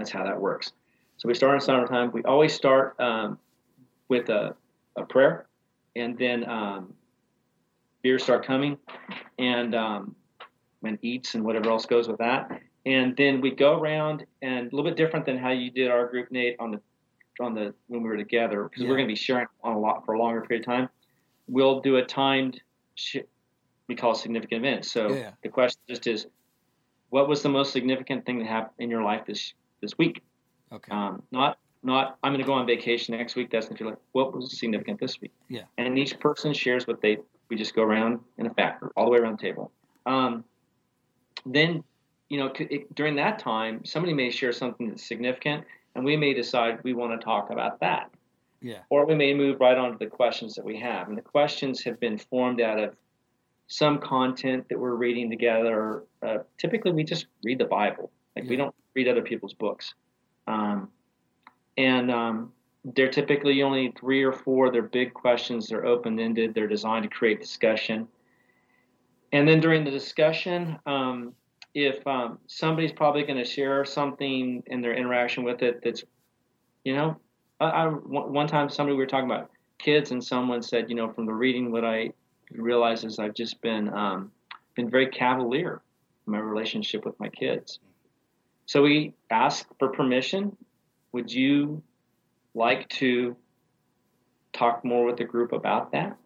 [0.00, 0.72] That's how that works.
[1.18, 2.10] So we start on summertime.
[2.10, 3.38] We always start um,
[4.08, 4.56] with a,
[4.96, 5.44] a prayer,
[5.94, 6.94] and then um,
[8.00, 8.78] beers start coming,
[9.38, 10.16] and um,
[10.82, 12.62] and eats and whatever else goes with that.
[12.86, 16.06] And then we go around and a little bit different than how you did our
[16.06, 16.80] group, Nate, on the
[17.38, 18.88] on the when we were together because Yeah.
[18.88, 20.88] we're going to be sharing on a lot for a longer period of time.
[21.46, 22.58] We'll do a timed.
[22.94, 23.18] Sh-
[23.86, 24.90] we call it significant events.
[24.90, 25.32] So Yeah.
[25.42, 26.26] the question just is,
[27.10, 30.22] what was the most significant thing that happened in your life this this week?
[30.72, 33.50] okay, Um, not not I'm going to go on vacation next week.
[33.50, 35.32] That's if you're like, what was significant this week?
[35.48, 35.62] Yeah.
[35.78, 37.18] And each person shares what they.
[37.48, 39.72] We just go around in a factor all the way around the table.
[40.06, 40.44] Um,
[41.44, 41.82] then,
[42.28, 45.64] you know, it, during that time, somebody may share something that's significant,
[45.94, 48.10] and we may decide we want to talk about that,
[48.60, 51.08] yeah, or we may move right on to the questions that we have.
[51.08, 52.94] And the questions have been formed out of
[53.66, 56.04] some content that we're reading together.
[56.22, 58.12] Uh, typically, we just read the Bible.
[58.36, 59.94] Like we don't read other people's books.
[60.46, 60.88] Um,
[61.76, 62.52] and um,
[62.84, 64.70] they're typically only three or four.
[64.70, 65.68] They're big questions.
[65.68, 66.54] They're open ended.
[66.54, 68.08] They're designed to create discussion.
[69.32, 71.34] And then during the discussion, um,
[71.74, 76.02] if um, somebody's probably going to share something in their interaction with it that's,
[76.84, 77.16] you know,
[77.60, 81.12] I, I, one time somebody we were talking about kids, and someone said, you know,
[81.12, 82.12] from the reading, what I
[82.52, 84.32] realize is I've just been um,
[84.74, 85.82] been very cavalier
[86.26, 87.78] in my relationship with my kids.
[88.70, 90.56] So we ask for permission.
[91.10, 91.82] Would you
[92.54, 93.36] like to
[94.52, 96.16] talk more with the group about that?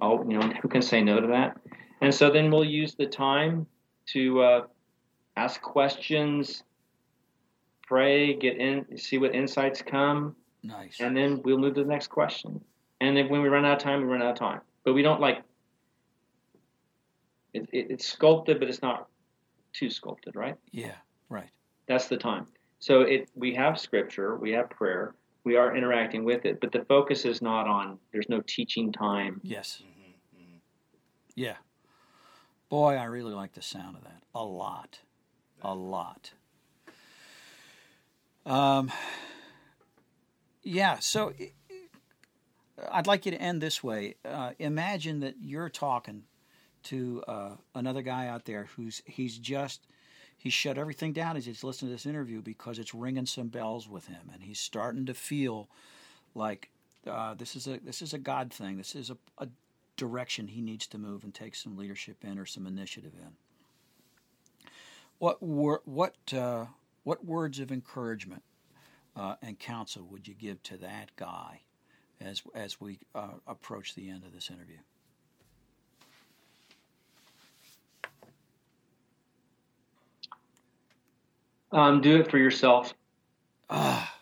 [0.00, 1.58] Oh, you know, who can say no to that?
[2.00, 3.66] And so then we'll use the time
[4.06, 4.62] to uh,
[5.36, 6.62] ask questions,
[7.86, 10.34] pray, get in, see what insights come.
[10.62, 10.96] Nice.
[10.98, 12.58] And then we'll move to the next question.
[13.02, 14.62] And then when we run out of time, we run out of time.
[14.82, 15.42] But we don't like
[17.52, 19.08] it, it, it's sculpted, but it's not
[19.74, 20.56] too sculpted, right?
[20.72, 20.94] Yeah,
[21.28, 21.50] right.
[21.86, 22.46] That's the time.
[22.78, 25.14] So it we have scripture, we have prayer,
[25.44, 27.98] we are interacting with it, but the focus is not on.
[28.12, 29.40] There's no teaching time.
[29.42, 29.82] Yes.
[31.34, 31.56] Yeah.
[32.68, 34.22] Boy, I really like the sound of that.
[34.34, 35.00] A lot.
[35.62, 36.32] A lot.
[38.44, 38.90] Um,
[40.62, 41.32] yeah, so
[42.90, 44.16] I'd like you to end this way.
[44.24, 46.24] Uh, imagine that you're talking
[46.84, 49.86] to uh, another guy out there who's he's just
[50.46, 53.88] he's shut everything down as he's listening to this interview because it's ringing some bells
[53.88, 55.68] with him, and he's starting to feel
[56.36, 56.70] like
[57.04, 58.76] uh, this is a this is a God thing.
[58.76, 59.48] This is a, a
[59.96, 63.32] direction he needs to move and take some leadership in or some initiative in.
[65.18, 66.66] What wor- what uh,
[67.02, 68.44] what words of encouragement
[69.16, 71.62] uh, and counsel would you give to that guy
[72.20, 74.78] as as we uh, approach the end of this interview?
[81.72, 82.94] Um, do it for yourself.
[83.68, 84.14] Ah.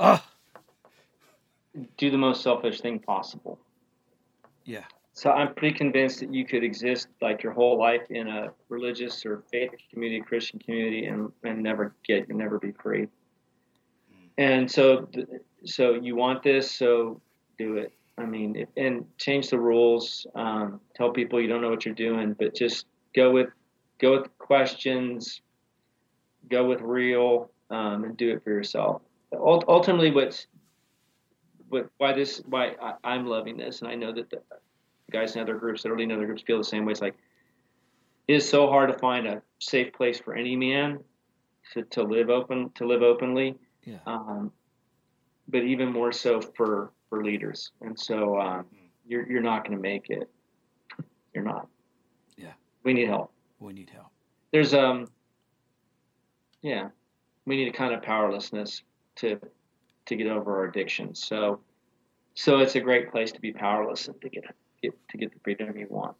[0.00, 0.24] Ah.
[1.96, 3.58] Do the most selfish thing possible.
[4.64, 4.84] Yeah.
[5.14, 9.24] So I'm pretty convinced that you could exist like your whole life in a religious
[9.26, 13.08] or faith community, Christian community, and, and never get, and never be free.
[14.38, 15.08] And so,
[15.64, 17.20] so you want this, so
[17.58, 17.92] do it.
[18.16, 20.26] I mean, if, and change the rules.
[20.34, 23.48] Um, tell people you don't know what you're doing, but just go with,
[24.02, 25.40] go with questions,
[26.50, 29.00] go with real, um, and do it for yourself.
[29.32, 30.46] Ultimately, what's,
[31.70, 34.42] what, why this, why I, I'm loving this, and I know that the,
[35.12, 36.92] guys in other groups that already know other groups feel the same way.
[36.92, 37.14] It's like
[38.26, 40.98] it is so hard to find a safe place for any man
[41.74, 43.56] to, to live open to live openly.
[43.84, 43.98] Yeah.
[44.06, 44.50] Um,
[45.48, 47.72] but even more so for for leaders.
[47.82, 48.66] And so um,
[49.06, 50.28] you're you're not going to make it.
[51.34, 51.68] You're not.
[52.36, 52.52] Yeah.
[52.84, 53.32] We need help.
[53.62, 54.08] We need help.
[54.52, 55.06] There's um.
[56.62, 56.88] Yeah,
[57.46, 58.82] we need a kind of powerlessness
[59.16, 59.40] to
[60.06, 61.24] to get over our addictions.
[61.24, 61.60] So
[62.34, 64.44] so it's a great place to be powerless and to get
[64.82, 66.16] get to get the freedom you want.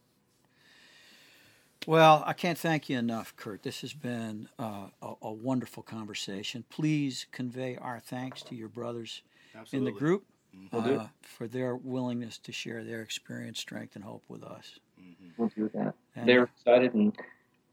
[1.87, 3.65] Well, I can't thank you enough, Kurt.
[3.65, 6.65] This has been uh, a, a, wonderful conversation.
[6.71, 9.23] Please convey our thanks to your brothers
[9.57, 9.89] Absolutely.
[9.89, 10.25] in the group
[10.73, 14.79] uh, for their willingness to share their experience, strength, and hope with us.
[15.37, 15.95] We'll do that.
[16.17, 17.17] And- They're excited and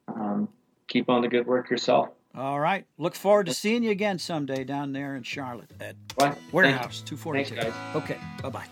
[0.08, 0.50] um,
[0.88, 2.10] keep on the good work yourself.
[2.36, 2.86] All right.
[2.98, 6.36] Look forward to seeing you again someday down there in Charlotte at Bye.
[6.52, 7.56] Warehouse 242.
[7.56, 7.96] Thanks, guys.
[7.96, 8.18] Okay.
[8.44, 8.66] Bye bye.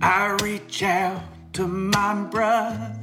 [0.00, 1.22] I reach out
[1.54, 2.96] to my brother.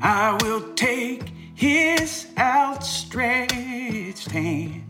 [0.00, 4.82] I will take his outstretched hand.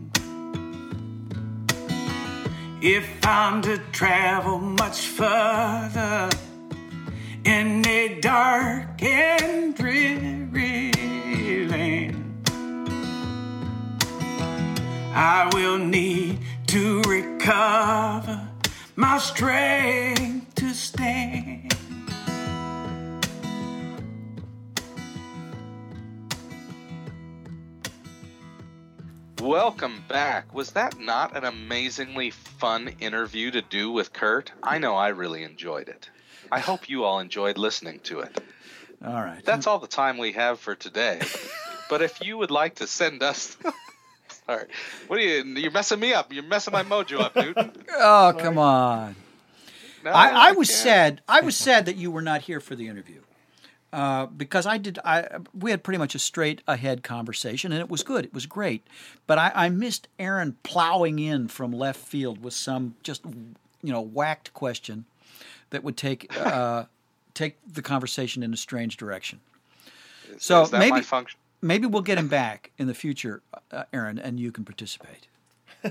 [2.81, 6.29] If I'm to travel much further
[7.43, 10.91] in a dark and dreary
[11.67, 12.49] land,
[15.13, 18.49] I will need to recover
[18.95, 21.44] my strength to stand.
[29.45, 30.55] Welcome back.
[30.55, 34.51] Was that not an amazingly fun interview to do with Kurt?
[34.63, 36.09] I know I really enjoyed it.
[36.51, 38.41] I hope you all enjoyed listening to it.
[39.05, 39.45] All right.
[39.45, 41.21] That's all the time we have for today.
[41.91, 43.55] but if you would like to send us.
[44.47, 44.65] Sorry.
[45.05, 45.43] What are you.
[45.43, 46.33] You're messing me up.
[46.33, 47.71] You're messing my mojo up, Newton.
[47.91, 49.15] Oh, come on.
[50.03, 50.79] No, I, I was can't.
[50.79, 51.21] sad.
[51.29, 53.21] I was sad that you were not here for the interview.
[53.95, 55.25] Uh, because I did, I
[55.57, 58.25] we had pretty much a straight ahead conversation, and it was good.
[58.25, 58.85] It was great,
[59.25, 64.01] but I, I missed Aaron plowing in from left field with some just you know
[64.01, 65.05] whacked question
[65.69, 66.87] that would take uh,
[67.33, 69.39] take the conversation in a strange direction.
[70.39, 71.39] So Is that maybe my function?
[71.61, 75.27] maybe we'll get him back in the future, uh, Aaron, and you can participate.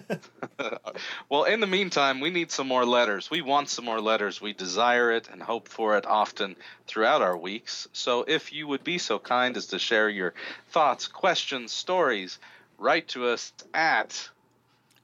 [1.29, 3.31] well, in the meantime, we need some more letters.
[3.31, 4.41] We want some more letters.
[4.41, 7.89] We desire it and hope for it often throughout our weeks.
[7.93, 10.35] So if you would be so kind as to share your
[10.71, 12.39] thoughts, questions, stories,
[12.79, 14.29] write to us at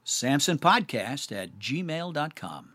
[0.05, 2.73] samsonpodcast at gmail.com